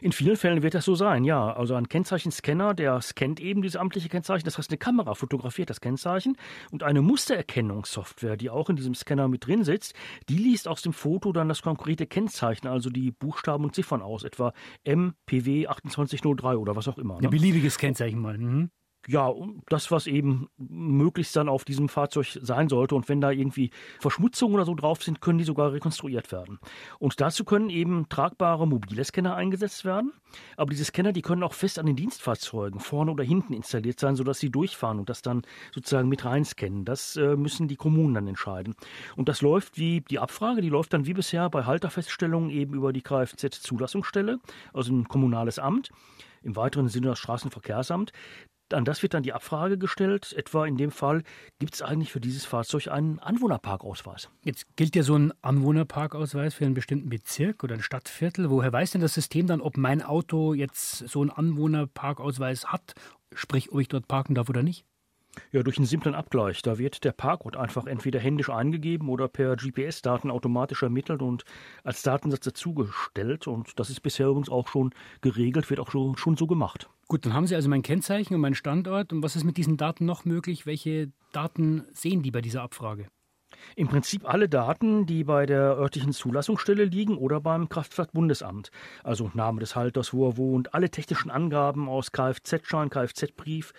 In 0.00 0.12
vielen 0.12 0.36
Fällen 0.36 0.62
wird 0.62 0.74
das 0.74 0.84
so 0.84 0.94
sein, 0.94 1.24
ja. 1.24 1.52
Also 1.52 1.74
ein 1.74 1.88
Kennzeichenscanner, 1.88 2.74
der 2.74 3.00
scannt 3.00 3.40
eben 3.40 3.62
diese 3.62 3.80
amtliche 3.80 4.08
Kennzeichen. 4.08 4.44
Das 4.44 4.58
heißt, 4.58 4.70
eine 4.70 4.78
Kamera 4.78 5.14
fotografiert 5.14 5.70
das 5.70 5.80
Kennzeichen 5.80 6.36
und 6.70 6.82
eine 6.82 7.02
Mustererkennungssoftware, 7.02 8.36
die 8.36 8.50
auch 8.50 8.68
in 8.68 8.76
diesem 8.76 8.94
Scanner 8.94 9.28
mit 9.28 9.46
drin 9.46 9.64
sitzt, 9.64 9.94
die 10.28 10.36
liest 10.36 10.68
aus 10.68 10.82
dem 10.82 10.92
Foto 10.92 11.32
dann 11.32 11.48
das 11.48 11.62
konkrete 11.62 12.06
Kennzeichen, 12.06 12.66
also 12.66 12.90
die 12.90 13.10
Buchstaben 13.10 13.64
und 13.64 13.74
Ziffern 13.74 14.02
aus, 14.02 14.24
etwa 14.24 14.52
MPW 14.84 15.64
2803 15.64 16.56
oder 16.56 16.76
was 16.76 16.88
auch 16.88 16.98
immer. 16.98 17.14
Ne? 17.14 17.28
Ein 17.28 17.30
beliebiges 17.30 17.78
Kennzeichen 17.78 18.20
mal. 18.20 18.38
Mhm 18.38 18.70
ja, 19.08 19.32
das, 19.68 19.90
was 19.90 20.06
eben 20.06 20.48
möglichst 20.58 21.36
dann 21.36 21.48
auf 21.48 21.64
diesem 21.64 21.88
Fahrzeug 21.88 22.38
sein 22.40 22.68
sollte. 22.68 22.94
Und 22.94 23.08
wenn 23.08 23.20
da 23.20 23.30
irgendwie 23.30 23.70
Verschmutzungen 24.00 24.54
oder 24.54 24.64
so 24.64 24.74
drauf 24.74 25.02
sind, 25.02 25.20
können 25.20 25.38
die 25.38 25.44
sogar 25.44 25.72
rekonstruiert 25.72 26.32
werden. 26.32 26.58
Und 26.98 27.20
dazu 27.20 27.44
können 27.44 27.70
eben 27.70 28.08
tragbare 28.08 28.66
mobile 28.66 29.04
Scanner 29.04 29.34
eingesetzt 29.34 29.84
werden. 29.84 30.12
Aber 30.56 30.70
diese 30.70 30.84
Scanner, 30.84 31.12
die 31.12 31.22
können 31.22 31.42
auch 31.42 31.54
fest 31.54 31.78
an 31.78 31.86
den 31.86 31.96
Dienstfahrzeugen 31.96 32.80
vorne 32.80 33.12
oder 33.12 33.24
hinten 33.24 33.52
installiert 33.52 34.00
sein, 34.00 34.16
sodass 34.16 34.38
sie 34.38 34.50
durchfahren 34.50 34.98
und 34.98 35.08
das 35.08 35.22
dann 35.22 35.42
sozusagen 35.72 36.08
mit 36.08 36.24
reinscannen. 36.24 36.84
Das 36.84 37.16
äh, 37.16 37.36
müssen 37.36 37.68
die 37.68 37.76
Kommunen 37.76 38.14
dann 38.14 38.26
entscheiden. 38.26 38.74
Und 39.16 39.28
das 39.28 39.40
läuft 39.40 39.78
wie 39.78 40.00
die 40.00 40.18
Abfrage, 40.18 40.60
die 40.60 40.68
läuft 40.68 40.92
dann 40.92 41.06
wie 41.06 41.14
bisher 41.14 41.48
bei 41.50 41.64
Halterfeststellungen 41.64 42.50
eben 42.50 42.74
über 42.74 42.92
die 42.92 43.02
Kfz-Zulassungsstelle, 43.02 44.40
also 44.72 44.92
ein 44.92 45.08
kommunales 45.08 45.58
Amt 45.58 45.90
im 46.42 46.56
weiteren 46.56 46.88
Sinne 46.88 47.08
das 47.08 47.18
Straßenverkehrsamt. 47.18 48.12
An 48.72 48.84
das 48.84 49.02
wird 49.02 49.14
dann 49.14 49.22
die 49.22 49.32
Abfrage 49.32 49.78
gestellt, 49.78 50.32
etwa 50.32 50.66
in 50.66 50.76
dem 50.76 50.90
Fall, 50.90 51.22
gibt 51.58 51.74
es 51.74 51.82
eigentlich 51.82 52.10
für 52.10 52.20
dieses 52.20 52.44
Fahrzeug 52.44 52.88
einen 52.88 53.20
Anwohnerparkausweis? 53.20 54.28
Jetzt 54.42 54.76
gilt 54.76 54.96
ja 54.96 55.02
so 55.04 55.16
ein 55.16 55.32
Anwohnerparkausweis 55.42 56.54
für 56.54 56.64
einen 56.64 56.74
bestimmten 56.74 57.08
Bezirk 57.08 57.62
oder 57.62 57.74
ein 57.74 57.82
Stadtviertel. 57.82 58.50
Woher 58.50 58.72
weiß 58.72 58.90
denn 58.90 59.00
das 59.00 59.14
System 59.14 59.46
dann, 59.46 59.60
ob 59.60 59.76
mein 59.76 60.02
Auto 60.02 60.52
jetzt 60.54 61.08
so 61.08 61.20
einen 61.20 61.30
Anwohnerparkausweis 61.30 62.66
hat, 62.66 62.94
sprich, 63.34 63.70
ob 63.70 63.80
ich 63.80 63.88
dort 63.88 64.08
parken 64.08 64.34
darf 64.34 64.48
oder 64.48 64.64
nicht? 64.64 64.84
Ja, 65.52 65.62
durch 65.62 65.78
einen 65.78 65.86
simplen 65.86 66.14
Abgleich. 66.14 66.62
Da 66.62 66.78
wird 66.78 67.04
der 67.04 67.12
Parkort 67.12 67.56
einfach 67.56 67.86
entweder 67.86 68.18
händisch 68.18 68.50
eingegeben 68.50 69.08
oder 69.08 69.28
per 69.28 69.56
GPS-Daten 69.56 70.30
automatisch 70.30 70.82
ermittelt 70.82 71.22
und 71.22 71.44
als 71.84 72.02
Datensatz 72.02 72.44
dazugestellt. 72.44 73.46
Und 73.46 73.78
das 73.78 73.90
ist 73.90 74.00
bisher 74.00 74.28
übrigens 74.28 74.48
auch 74.48 74.68
schon 74.68 74.92
geregelt, 75.20 75.70
wird 75.70 75.80
auch 75.80 75.90
schon, 75.90 76.16
schon 76.16 76.36
so 76.36 76.46
gemacht. 76.46 76.88
Gut, 77.08 77.24
dann 77.24 77.34
haben 77.34 77.46
Sie 77.46 77.54
also 77.54 77.68
mein 77.68 77.82
Kennzeichen 77.82 78.34
und 78.34 78.40
meinen 78.40 78.54
Standort. 78.54 79.12
Und 79.12 79.22
was 79.22 79.36
ist 79.36 79.44
mit 79.44 79.56
diesen 79.56 79.76
Daten 79.76 80.04
noch 80.04 80.24
möglich? 80.24 80.66
Welche 80.66 81.12
Daten 81.32 81.84
sehen 81.92 82.22
die 82.22 82.30
bei 82.30 82.40
dieser 82.40 82.62
Abfrage? 82.62 83.06
Im 83.74 83.88
Prinzip 83.88 84.28
alle 84.28 84.48
Daten, 84.48 85.06
die 85.06 85.24
bei 85.24 85.46
der 85.46 85.76
örtlichen 85.76 86.12
Zulassungsstelle 86.12 86.84
liegen 86.84 87.16
oder 87.16 87.40
beim 87.40 87.68
Kraftfahrtbundesamt. 87.68 88.70
Also 89.02 89.30
Name 89.34 89.60
des 89.60 89.76
Halters, 89.76 90.12
wo 90.12 90.28
er 90.28 90.36
wohnt, 90.36 90.74
alle 90.74 90.90
technischen 90.90 91.30
Angaben 91.30 91.88
aus 91.88 92.12
Kfz-Schein, 92.12 92.90
Kfz-Brief, 92.90 93.72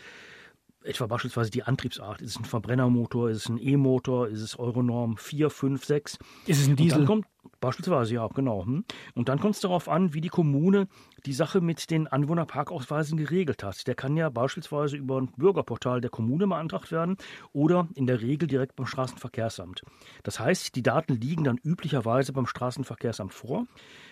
etwa 0.88 1.08
beispielsweise 1.08 1.52
die 1.52 1.64
Antriebsart. 1.64 2.22
Ist 2.22 2.32
es 2.32 2.40
ein 2.40 2.46
Verbrennermotor, 2.46 3.30
ist 3.30 3.38
es 3.44 3.50
ein 3.50 3.60
E-Motor, 3.60 4.30
ist 4.30 4.42
es 4.42 4.58
Euronorm 4.58 5.18
4, 5.18 5.50
5, 5.50 5.86
6? 5.86 6.18
Ist 6.48 6.62
es 6.62 6.68
ein 6.68 6.76
Diesel? 6.76 7.06
Kommt, 7.06 7.26
beispielsweise, 7.60 8.16
ja, 8.16 8.28
genau. 8.28 8.66
Hm. 8.66 8.84
Und 9.16 9.30
dann 9.30 9.40
kommt 9.40 9.56
es 9.56 9.62
darauf 9.62 9.90
an, 9.90 10.14
wie 10.14 10.22
die 10.22 10.30
Kommune 10.30 10.88
die 11.26 11.34
Sache 11.34 11.62
mit 11.62 11.90
den 11.90 12.08
Anwohnerparkausweisen 12.08 13.18
geregelt 13.18 13.64
hat. 13.64 13.88
Der 13.88 13.96
kann 13.96 14.16
ja 14.18 14.30
beispielsweise 14.30 14.98
über 14.98 15.20
ein 15.20 15.32
Bürgerportal 15.36 16.02
der 16.02 16.10
Kommune 16.10 16.48
beantragt 16.48 16.92
werden 16.92 17.18
oder 17.54 17.88
in 17.96 18.08
der 18.08 18.22
Regel 18.22 18.48
direkt 18.48 18.76
beim 18.76 18.86
Straßenverkehrsamt. 18.86 19.82
Das 20.24 20.40
heißt, 20.40 20.76
die 20.76 20.84
Daten 20.84 21.14
liegen 21.14 21.44
dann 21.44 21.58
üblicherweise 21.58 22.34
beim 22.34 22.46
Straßenverkehrsamt 22.46 23.34
vor. 23.34 23.66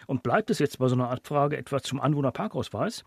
Und 0.07 0.21
bleibt 0.21 0.49
es 0.51 0.59
jetzt 0.59 0.77
bei 0.77 0.87
so 0.87 0.95
einer 0.95 1.09
Abfrage 1.09 1.57
etwa 1.57 1.81
zum 1.81 1.99
Anwohnerparkausweis, 1.99 3.03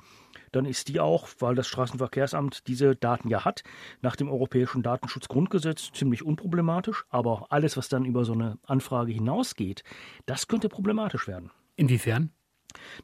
dann 0.53 0.65
ist 0.65 0.89
die 0.89 1.01
auch, 1.01 1.29
weil 1.39 1.55
das 1.55 1.69
Straßenverkehrsamt 1.69 2.67
diese 2.67 2.97
Daten 2.97 3.29
ja 3.29 3.45
hat, 3.45 3.63
nach 4.01 4.17
dem 4.17 4.29
Europäischen 4.29 4.83
Datenschutzgrundgesetz 4.83 5.93
ziemlich 5.93 6.25
unproblematisch. 6.25 7.05
Aber 7.11 7.47
alles, 7.51 7.77
was 7.77 7.89
dann 7.89 8.05
über 8.05 8.25
so 8.25 8.33
eine 8.33 8.59
Anfrage 8.67 9.13
hinausgeht, 9.13 9.85
das 10.27 10.49
könnte 10.49 10.69
problematisch 10.69 11.29
werden. 11.29 11.51
Inwiefern? 11.77 12.31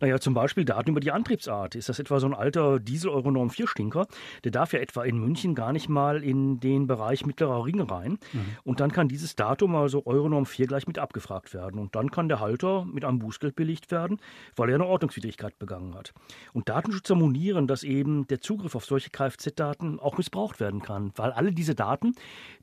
Naja, 0.00 0.18
zum 0.18 0.35
Beispiel 0.35 0.64
Daten 0.64 0.90
über 0.90 1.00
die 1.00 1.12
Antriebsart. 1.12 1.74
Ist 1.74 1.88
das 1.88 1.98
etwa 1.98 2.20
so 2.20 2.27
ein 2.27 2.35
alter 2.35 2.79
Diesel-Euronorm 2.81 3.48
4-Stinker? 3.48 4.07
Der 4.44 4.50
darf 4.50 4.72
ja 4.72 4.81
etwa 4.81 5.05
in 5.05 5.18
München 5.18 5.55
gar 5.55 5.72
nicht 5.72 5.88
mal 5.88 6.22
in 6.22 6.61
den 6.61 6.87
Bereich 6.87 7.24
mittlerer 7.24 7.64
Ring 7.64 7.81
rein. 7.81 8.18
Mhm. 8.33 8.44
Und 8.64 8.81
dann 8.81 8.92
kann 8.92 9.09
dieses 9.09 9.37
Datum, 9.37 9.74
also 9.77 10.05
Euronorm 10.07 10.46
4, 10.46 10.66
gleich 10.66 10.87
mit 10.87 10.98
abgefragt 10.98 11.55
werden. 11.55 11.81
Und 11.81 11.94
dann 11.94 12.11
kann 12.11 12.29
der 12.29 12.40
Halter 12.40 12.85
mit 12.85 13.05
einem 13.05 13.18
Bußgeld 13.18 13.57
belegt 13.57 13.90
werden, 13.90 14.20
weil 14.57 14.68
er 14.68 14.74
eine 14.77 14.87
Ordnungswidrigkeit 14.87 15.59
begangen 15.59 15.94
hat. 15.94 16.12
Und 16.53 16.68
Datenschützer 16.68 17.14
monieren, 17.14 17.66
dass 17.66 17.85
eben 17.85 18.27
der 18.27 18.40
Zugriff 18.40 18.74
auf 18.74 18.85
solche 18.85 19.11
Kfz-Daten 19.11 19.98
auch 20.00 20.18
missbraucht 20.18 20.61
werden 20.61 20.83
kann. 20.83 21.12
Weil 21.16 21.33
alle 21.33 21.53
diese 21.53 21.74
Daten, 21.74 22.14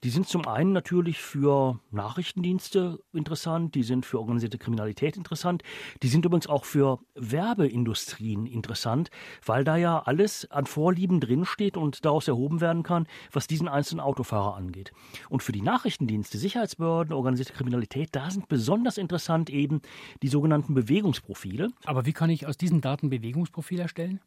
die 0.04 0.10
sind 0.10 0.28
zum 0.28 0.48
einen 0.48 0.72
natürlich 0.72 1.20
für 1.20 1.80
Nachrichtendienste 1.92 3.00
interessant, 3.14 3.76
die 3.76 3.84
sind 3.84 4.06
für 4.06 4.20
organisierte 4.20 4.58
Kriminalität 4.58 5.18
interessant, 5.18 5.64
die 6.04 6.08
sind 6.08 6.26
übrigens 6.26 6.48
auch 6.48 6.66
für 6.66 6.91
Werbeindustrien 7.16 8.46
interessant, 8.46 9.10
weil 9.46 9.64
da 9.64 9.78
ja 9.78 10.00
alles 10.00 10.50
an 10.52 10.66
Vorlieben 10.66 11.20
drinsteht 11.20 11.78
und 11.78 12.06
daraus 12.06 12.28
erhoben 12.28 12.62
werden 12.62 12.84
kann, 12.84 13.08
was 13.32 13.48
diesen 13.48 13.68
einzelnen 13.68 14.02
Autofahrer 14.02 14.56
angeht. 14.56 14.92
Und 15.30 15.44
für 15.44 15.52
die 15.52 15.62
Nachrichtendienste, 15.62 16.38
Sicherheitsbehörden, 16.38 17.14
organisierte 17.14 17.54
Kriminalität, 17.54 18.10
da 18.12 18.30
sind 18.30 18.48
besonders 18.48 18.98
interessant 18.98 19.50
eben 19.50 19.82
die 20.22 20.28
sogenannten 20.28 20.74
Bewegungsprofile. 20.74 21.70
Aber 21.86 22.06
wie 22.06 22.14
kann 22.14 22.30
ich 22.30 22.48
aus 22.48 22.58
diesen 22.58 22.82
Daten 22.82 23.10
Bewegungsprofile 23.10 23.84
erstellen? 23.84 24.20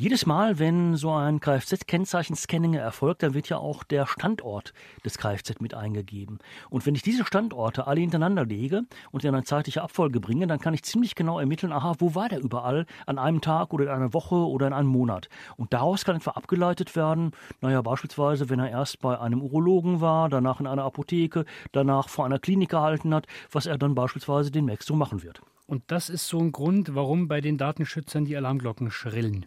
Jedes 0.00 0.26
Mal, 0.26 0.60
wenn 0.60 0.94
so 0.94 1.10
ein 1.10 1.40
Kfz-Kennzeichen-Scanning 1.40 2.74
erfolgt, 2.74 3.24
dann 3.24 3.34
wird 3.34 3.48
ja 3.48 3.58
auch 3.58 3.82
der 3.82 4.06
Standort 4.06 4.72
des 5.04 5.18
Kfz 5.18 5.58
mit 5.58 5.74
eingegeben. 5.74 6.38
Und 6.70 6.86
wenn 6.86 6.94
ich 6.94 7.02
diese 7.02 7.24
Standorte 7.24 7.88
alle 7.88 7.98
hintereinander 7.98 8.44
lege 8.44 8.82
und 9.10 9.24
in 9.24 9.34
eine 9.34 9.42
zeitliche 9.42 9.82
Abfolge 9.82 10.20
bringe, 10.20 10.46
dann 10.46 10.60
kann 10.60 10.72
ich 10.72 10.84
ziemlich 10.84 11.16
genau 11.16 11.40
ermitteln, 11.40 11.72
aha, 11.72 11.96
wo 11.98 12.14
war 12.14 12.28
der 12.28 12.38
überall 12.38 12.86
an 13.06 13.18
einem 13.18 13.40
Tag 13.40 13.74
oder 13.74 13.86
in 13.86 13.90
einer 13.90 14.14
Woche 14.14 14.36
oder 14.36 14.68
in 14.68 14.72
einem 14.72 14.88
Monat. 14.88 15.28
Und 15.56 15.72
daraus 15.72 16.04
kann 16.04 16.14
etwa 16.14 16.30
abgeleitet 16.30 16.94
werden, 16.94 17.32
naja, 17.60 17.82
beispielsweise, 17.82 18.48
wenn 18.48 18.60
er 18.60 18.70
erst 18.70 19.00
bei 19.00 19.18
einem 19.18 19.42
Urologen 19.42 20.00
war, 20.00 20.28
danach 20.28 20.60
in 20.60 20.68
einer 20.68 20.84
Apotheke, 20.84 21.44
danach 21.72 22.08
vor 22.08 22.24
einer 22.24 22.38
Klinik 22.38 22.68
gehalten 22.68 23.12
hat, 23.12 23.26
was 23.50 23.66
er 23.66 23.78
dann 23.78 23.96
beispielsweise 23.96 24.52
demnächst 24.52 24.86
so 24.86 24.94
machen 24.94 25.24
wird. 25.24 25.40
Und 25.66 25.82
das 25.88 26.08
ist 26.08 26.28
so 26.28 26.38
ein 26.38 26.52
Grund, 26.52 26.94
warum 26.94 27.26
bei 27.26 27.40
den 27.40 27.58
Datenschützern 27.58 28.26
die 28.26 28.36
Alarmglocken 28.36 28.92
schrillen. 28.92 29.46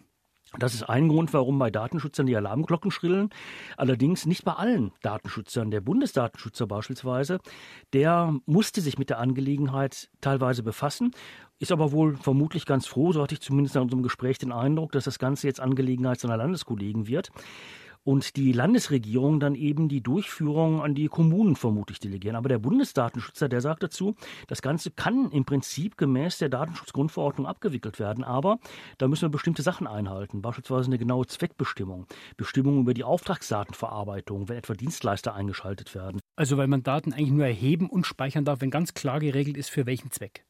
Das 0.58 0.74
ist 0.74 0.82
ein 0.82 1.08
Grund, 1.08 1.32
warum 1.32 1.58
bei 1.58 1.70
Datenschützern 1.70 2.26
die 2.26 2.36
Alarmglocken 2.36 2.90
schrillen. 2.90 3.30
Allerdings 3.76 4.26
nicht 4.26 4.44
bei 4.44 4.52
allen 4.52 4.92
Datenschützern. 5.00 5.70
Der 5.70 5.80
Bundesdatenschützer 5.80 6.66
beispielsweise, 6.66 7.38
der 7.92 8.34
musste 8.44 8.80
sich 8.80 8.98
mit 8.98 9.08
der 9.10 9.18
Angelegenheit 9.18 10.10
teilweise 10.20 10.62
befassen, 10.62 11.12
ist 11.58 11.72
aber 11.72 11.92
wohl 11.92 12.16
vermutlich 12.16 12.66
ganz 12.66 12.86
froh, 12.86 13.12
so 13.12 13.22
hatte 13.22 13.34
ich 13.34 13.40
zumindest 13.40 13.76
in 13.76 13.82
unserem 13.82 14.02
Gespräch 14.02 14.38
den 14.38 14.52
Eindruck, 14.52 14.92
dass 14.92 15.04
das 15.04 15.18
Ganze 15.18 15.46
jetzt 15.46 15.60
Angelegenheit 15.60 16.20
seiner 16.20 16.36
Landeskollegen 16.36 17.06
wird 17.06 17.30
und 18.04 18.36
die 18.36 18.52
Landesregierung 18.52 19.40
dann 19.40 19.54
eben 19.54 19.88
die 19.88 20.02
Durchführung 20.02 20.82
an 20.82 20.94
die 20.94 21.08
Kommunen 21.08 21.56
vermutlich 21.56 22.00
delegieren. 22.00 22.36
Aber 22.36 22.48
der 22.48 22.58
Bundesdatenschützer, 22.58 23.48
der 23.48 23.60
sagt 23.60 23.82
dazu, 23.82 24.14
das 24.48 24.62
Ganze 24.62 24.90
kann 24.90 25.30
im 25.30 25.44
Prinzip 25.44 25.96
gemäß 25.96 26.38
der 26.38 26.48
Datenschutzgrundverordnung 26.48 27.46
abgewickelt 27.46 27.98
werden, 27.98 28.24
aber 28.24 28.58
da 28.98 29.08
müssen 29.08 29.22
wir 29.22 29.30
bestimmte 29.30 29.62
Sachen 29.62 29.86
einhalten, 29.86 30.42
beispielsweise 30.42 30.86
eine 30.86 30.98
genaue 30.98 31.26
Zweckbestimmung, 31.26 32.06
Bestimmung 32.36 32.80
über 32.80 32.94
die 32.94 33.04
Auftragsdatenverarbeitung, 33.04 34.48
wenn 34.48 34.56
etwa 34.56 34.74
Dienstleister 34.74 35.34
eingeschaltet 35.34 35.94
werden. 35.94 36.20
Also 36.36 36.56
weil 36.56 36.66
man 36.66 36.82
Daten 36.82 37.12
eigentlich 37.12 37.30
nur 37.30 37.46
erheben 37.46 37.88
und 37.88 38.06
speichern 38.06 38.44
darf, 38.44 38.60
wenn 38.60 38.70
ganz 38.70 38.94
klar 38.94 39.20
geregelt 39.20 39.56
ist, 39.56 39.70
für 39.70 39.86
welchen 39.86 40.10
Zweck. 40.10 40.44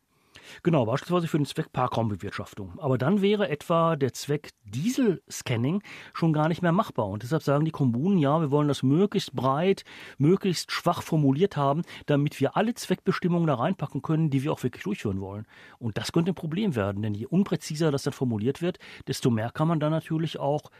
Genau, 0.62 0.86
beispielsweise 0.86 1.28
für 1.28 1.38
den 1.38 1.46
Zweck 1.46 1.72
Parkraumbewirtschaftung. 1.72 2.78
Aber 2.78 2.98
dann 2.98 3.22
wäre 3.22 3.48
etwa 3.48 3.96
der 3.96 4.12
Zweck 4.12 4.50
Dieselscanning 4.64 5.82
schon 6.14 6.32
gar 6.32 6.48
nicht 6.48 6.62
mehr 6.62 6.72
machbar. 6.72 7.08
Und 7.08 7.22
deshalb 7.22 7.42
sagen 7.42 7.64
die 7.64 7.70
Kommunen, 7.70 8.18
ja, 8.18 8.40
wir 8.40 8.50
wollen 8.50 8.68
das 8.68 8.82
möglichst 8.82 9.32
breit, 9.34 9.84
möglichst 10.18 10.72
schwach 10.72 11.02
formuliert 11.02 11.56
haben, 11.56 11.82
damit 12.06 12.40
wir 12.40 12.56
alle 12.56 12.74
Zweckbestimmungen 12.74 13.46
da 13.46 13.54
reinpacken 13.54 14.02
können, 14.02 14.30
die 14.30 14.42
wir 14.42 14.52
auch 14.52 14.62
wirklich 14.62 14.84
durchführen 14.84 15.20
wollen. 15.20 15.46
Und 15.78 15.98
das 15.98 16.12
könnte 16.12 16.32
ein 16.32 16.36
Problem 16.36 16.76
werden, 16.76 17.02
denn 17.02 17.14
je 17.14 17.26
unpräziser 17.26 17.90
das 17.90 18.04
dann 18.04 18.12
formuliert 18.12 18.62
wird, 18.62 18.78
desto 19.06 19.30
mehr 19.30 19.50
kann 19.50 19.68
man 19.68 19.80
dann 19.80 19.92
natürlich 19.92 20.38
auch, 20.38 20.70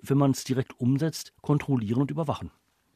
wenn 0.00 0.18
man 0.18 0.32
es 0.32 0.44
direkt 0.44 0.78
umsetzt, 0.78 1.32
kontrollieren 1.42 2.00
und 2.00 2.10
überwachen. 2.10 2.50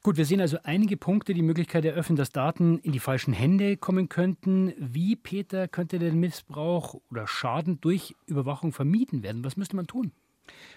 Gut, 0.07 0.19
wir 0.19 0.25
sehen 0.25 0.41
also 0.41 0.59
einige 0.63 0.97
Punkte, 0.97 1.35
die 1.35 1.43
Möglichkeit 1.43 1.85
eröffnen, 1.85 2.15
dass 2.15 2.31
Daten 2.31 2.79
in 2.79 2.93
die 2.93 3.01
falschen 3.01 3.35
Hände 3.35 3.77
kommen 3.77 4.09
könnten. 4.09 4.73
Wie, 4.79 5.17
Peter, 5.17 5.67
könnte 5.67 5.99
der 5.99 6.13
Missbrauch 6.13 6.95
oder 7.11 7.27
Schaden 7.27 7.81
durch 7.81 8.15
Überwachung 8.27 8.71
vermieden 8.73 9.25
werden? 9.25 9.45
Was 9.45 9.57
müsste 9.57 9.75
man 9.75 9.89
tun? 9.89 10.13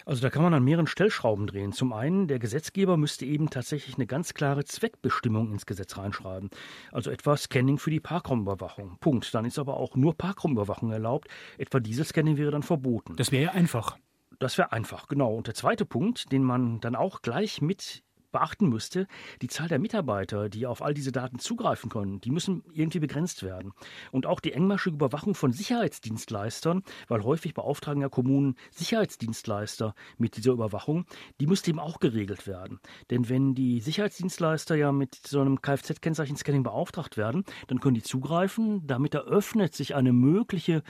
Also 0.04 0.24
da 0.24 0.32
kann 0.32 0.42
man 0.42 0.56
an 0.56 0.64
mehreren 0.64 0.88
Stellschrauben 0.88 1.46
drehen. 1.46 1.74
Zum 1.74 1.94
einen, 1.94 2.28
der 2.28 2.40
Gesetzgeber 2.40 2.98
müsste 2.98 3.24
eben 3.24 3.52
tatsächlich 3.52 3.98
eine 3.98 4.08
ganz 4.08 4.34
klare 4.34 4.66
Zweckbestimmung 4.66 5.52
ins 5.52 5.68
Gesetz 5.68 5.96
reinschreiben. 5.96 6.50
Also 6.92 7.12
etwa 7.12 7.38
Scanning 7.38 7.78
für 7.78 7.92
die 7.92 8.00
Parkraumüberwachung. 8.00 8.98
Punkt. 9.00 9.32
Dann 9.36 9.46
ist 9.46 9.60
aber 9.60 9.78
auch 9.78 9.96
nur 9.96 10.18
Parkraumüberwachung 10.18 10.92
erlaubt. 10.92 11.28
Etwa 11.60 11.80
Dieselscanning 11.80 12.38
wäre 12.38 12.50
dann 12.50 12.64
verboten. 12.64 13.16
Das 13.16 13.32
wäre 13.32 13.44
ja 13.44 13.52
einfach. 13.52 13.96
Das 14.40 14.58
wäre 14.58 14.72
einfach, 14.72 15.08
genau. 15.08 15.36
Und 15.36 15.46
der 15.46 15.54
zweite 15.54 15.86
Punkt, 15.86 16.32
den 16.32 16.44
man 16.44 16.80
dann 16.80 16.96
auch 16.96 17.22
gleich 17.22 17.62
mit 17.62 18.02
beachten 18.32 18.70
müsste, 18.70 19.08
die 19.42 19.48
Zahl 19.48 19.68
der 19.68 19.80
Mitarbeiter, 19.80 20.50
die 20.50 20.66
auf 20.66 20.82
all 20.82 20.94
diese 20.94 21.12
Daten 21.12 21.40
zugreifen 21.40 21.90
können, 21.90 22.22
die 22.22 22.32
müssen 22.32 22.64
irgendwie 22.74 23.00
begrenzt 23.00 23.44
werden. 23.44 23.74
Und 24.12 24.26
auch 24.26 24.40
die 24.40 24.54
engmaschige 24.54 24.96
Überwachung 24.96 25.36
von 25.36 25.52
Sicherheitsdienstleistern, 25.52 26.84
weil 27.08 27.24
häufig 27.24 27.54
beauftragen 27.54 28.02
ja 28.02 28.10
Kommunen 28.10 28.56
Sicherheitsdienstleister 28.72 29.96
mit 30.18 30.38
dieser 30.38 30.52
Überwachung, 30.52 31.06
die 31.40 31.48
müsste 31.48 31.72
eben 31.72 31.80
auch 31.80 32.00
geregelt 32.00 32.48
werden. 32.48 32.80
Denn 33.10 33.30
wenn 33.30 33.56
die 33.56 33.80
Sicherheitsdienstleister 33.82 34.76
ja 34.76 34.92
mit 34.92 35.16
so 35.16 35.42
einem 35.42 35.62
Kfz-Kennzeichen-Scanning 35.62 36.64
beauftragt 36.64 37.18
werden, 37.18 37.44
dann 37.68 37.80
können 37.80 37.96
die 37.96 38.04
zugreifen. 38.04 38.86
Damit 38.88 39.14
eröffnet 39.14 39.76
sich 39.76 39.96
eine 39.96 40.14
mögliche 40.14 40.84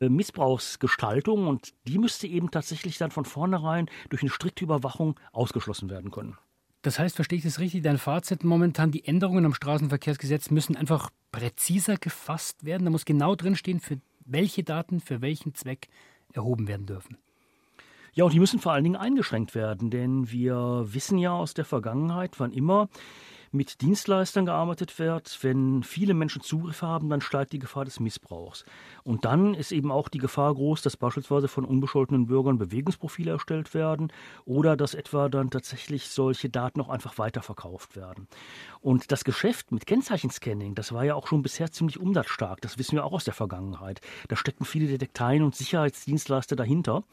äh, 0.00 0.08
Missbrauchsgestaltung 0.08 1.46
und 1.46 1.74
die 1.86 1.98
müsste 1.98 2.26
eben 2.26 2.50
tatsächlich 2.50 2.98
dann 2.98 3.10
von 3.10 3.24
vornherein 3.24 3.88
durch 4.10 4.22
eine 4.22 4.30
strikte 4.30 4.64
Überwachung 4.64 5.18
ausgeschlossen 5.32 5.90
werden 5.90 6.10
können. 6.10 6.36
Das 6.84 6.98
heißt, 6.98 7.16
verstehe 7.16 7.38
ich 7.38 7.44
das 7.44 7.60
richtig? 7.60 7.82
Dein 7.82 7.96
Fazit 7.96 8.44
momentan, 8.44 8.90
die 8.90 9.06
Änderungen 9.06 9.46
am 9.46 9.54
Straßenverkehrsgesetz 9.54 10.50
müssen 10.50 10.76
einfach 10.76 11.08
präziser 11.32 11.96
gefasst 11.96 12.66
werden. 12.66 12.84
Da 12.84 12.90
muss 12.90 13.06
genau 13.06 13.34
drinstehen, 13.34 13.80
für 13.80 13.96
welche 14.26 14.64
Daten, 14.64 15.00
für 15.00 15.22
welchen 15.22 15.54
Zweck 15.54 15.88
erhoben 16.34 16.68
werden 16.68 16.84
dürfen. 16.84 17.16
Ja, 18.12 18.24
und 18.24 18.34
die 18.34 18.38
müssen 18.38 18.60
vor 18.60 18.72
allen 18.72 18.84
Dingen 18.84 18.96
eingeschränkt 18.96 19.54
werden, 19.54 19.88
denn 19.88 20.30
wir 20.30 20.84
wissen 20.86 21.16
ja 21.16 21.32
aus 21.32 21.54
der 21.54 21.64
Vergangenheit, 21.64 22.38
wann 22.38 22.52
immer 22.52 22.90
mit 23.54 23.80
Dienstleistern 23.80 24.46
gearbeitet 24.46 24.98
wird, 24.98 25.38
wenn 25.42 25.84
viele 25.84 26.12
Menschen 26.12 26.42
Zugriff 26.42 26.82
haben, 26.82 27.08
dann 27.08 27.20
steigt 27.20 27.52
die 27.52 27.60
Gefahr 27.60 27.84
des 27.84 28.00
Missbrauchs. 28.00 28.64
Und 29.04 29.24
dann 29.24 29.54
ist 29.54 29.70
eben 29.70 29.92
auch 29.92 30.08
die 30.08 30.18
Gefahr 30.18 30.52
groß, 30.52 30.82
dass 30.82 30.96
beispielsweise 30.96 31.46
von 31.46 31.64
unbescholtenen 31.64 32.26
Bürgern 32.26 32.58
Bewegungsprofile 32.58 33.30
erstellt 33.30 33.72
werden 33.72 34.12
oder 34.44 34.76
dass 34.76 34.94
etwa 34.94 35.28
dann 35.28 35.50
tatsächlich 35.50 36.08
solche 36.08 36.50
Daten 36.50 36.80
auch 36.80 36.88
einfach 36.88 37.16
weiterverkauft 37.18 37.94
werden. 37.94 38.26
Und 38.80 39.12
das 39.12 39.24
Geschäft 39.24 39.70
mit 39.70 39.86
Kennzeichenscanning, 39.86 40.74
das 40.74 40.92
war 40.92 41.04
ja 41.04 41.14
auch 41.14 41.28
schon 41.28 41.42
bisher 41.42 41.70
ziemlich 41.70 42.00
umsatzstark. 42.00 42.60
Das 42.60 42.76
wissen 42.76 42.96
wir 42.96 43.04
auch 43.04 43.12
aus 43.12 43.24
der 43.24 43.34
Vergangenheit. 43.34 44.00
Da 44.28 44.36
stecken 44.36 44.64
viele 44.64 44.88
Detekteien 44.88 45.44
und 45.44 45.54
Sicherheitsdienstleister 45.54 46.56
dahinter. 46.56 47.04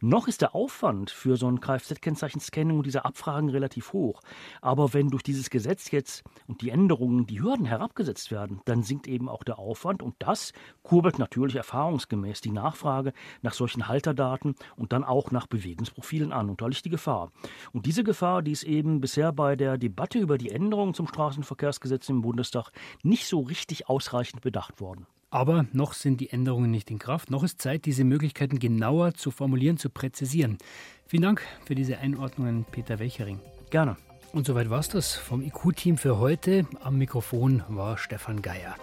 Noch 0.00 0.28
ist 0.28 0.42
der 0.42 0.54
Aufwand 0.54 1.10
für 1.10 1.36
so 1.36 1.48
ein 1.48 1.60
Kfz-Kennzeichenscanning 1.60 2.78
und 2.78 2.86
diese 2.86 3.04
Abfragen 3.04 3.48
relativ 3.48 3.92
hoch. 3.92 4.20
Aber 4.62 4.94
wenn 4.94 5.08
durch 5.08 5.24
dieses 5.24 5.50
Gesetz 5.50 5.87
jetzt 5.92 6.24
und 6.46 6.60
die 6.60 6.70
Änderungen, 6.70 7.26
die 7.26 7.40
Hürden 7.40 7.66
herabgesetzt 7.66 8.30
werden, 8.30 8.60
dann 8.64 8.82
sinkt 8.82 9.06
eben 9.06 9.28
auch 9.28 9.44
der 9.44 9.58
Aufwand 9.58 10.02
und 10.02 10.14
das 10.18 10.52
kurbelt 10.82 11.18
natürlich 11.18 11.56
erfahrungsgemäß 11.56 12.40
die 12.40 12.50
Nachfrage 12.50 13.12
nach 13.42 13.52
solchen 13.52 13.88
Halterdaten 13.88 14.54
und 14.76 14.92
dann 14.92 15.04
auch 15.04 15.30
nach 15.30 15.46
Bewegungsprofilen 15.46 16.32
an 16.32 16.50
und 16.50 16.60
da 16.60 16.66
liegt 16.66 16.84
die 16.84 16.90
Gefahr. 16.90 17.30
Und 17.72 17.86
diese 17.86 18.04
Gefahr, 18.04 18.42
die 18.42 18.52
ist 18.52 18.64
eben 18.64 19.00
bisher 19.00 19.32
bei 19.32 19.56
der 19.56 19.78
Debatte 19.78 20.18
über 20.18 20.38
die 20.38 20.50
Änderungen 20.50 20.94
zum 20.94 21.06
Straßenverkehrsgesetz 21.06 22.08
im 22.08 22.22
Bundestag 22.22 22.70
nicht 23.02 23.26
so 23.26 23.40
richtig 23.40 23.88
ausreichend 23.88 24.42
bedacht 24.42 24.80
worden. 24.80 25.06
Aber 25.30 25.66
noch 25.72 25.92
sind 25.92 26.20
die 26.20 26.30
Änderungen 26.30 26.70
nicht 26.70 26.90
in 26.90 26.98
Kraft. 26.98 27.30
Noch 27.30 27.42
ist 27.44 27.60
Zeit, 27.60 27.84
diese 27.84 28.04
Möglichkeiten 28.04 28.58
genauer 28.58 29.14
zu 29.14 29.30
formulieren, 29.30 29.76
zu 29.76 29.90
präzisieren. 29.90 30.56
Vielen 31.06 31.22
Dank 31.22 31.42
für 31.66 31.74
diese 31.74 31.98
Einordnungen, 31.98 32.64
Peter 32.70 32.98
Welchering. 32.98 33.40
Gerne. 33.70 33.96
Und 34.38 34.46
soweit 34.46 34.70
war 34.70 34.78
es 34.78 34.88
das 34.88 35.16
vom 35.16 35.42
IQ-Team 35.42 35.96
für 35.96 36.20
heute. 36.20 36.64
Am 36.84 36.96
Mikrofon 36.96 37.64
war 37.66 37.98
Stefan 37.98 38.40
Geier. 38.40 38.76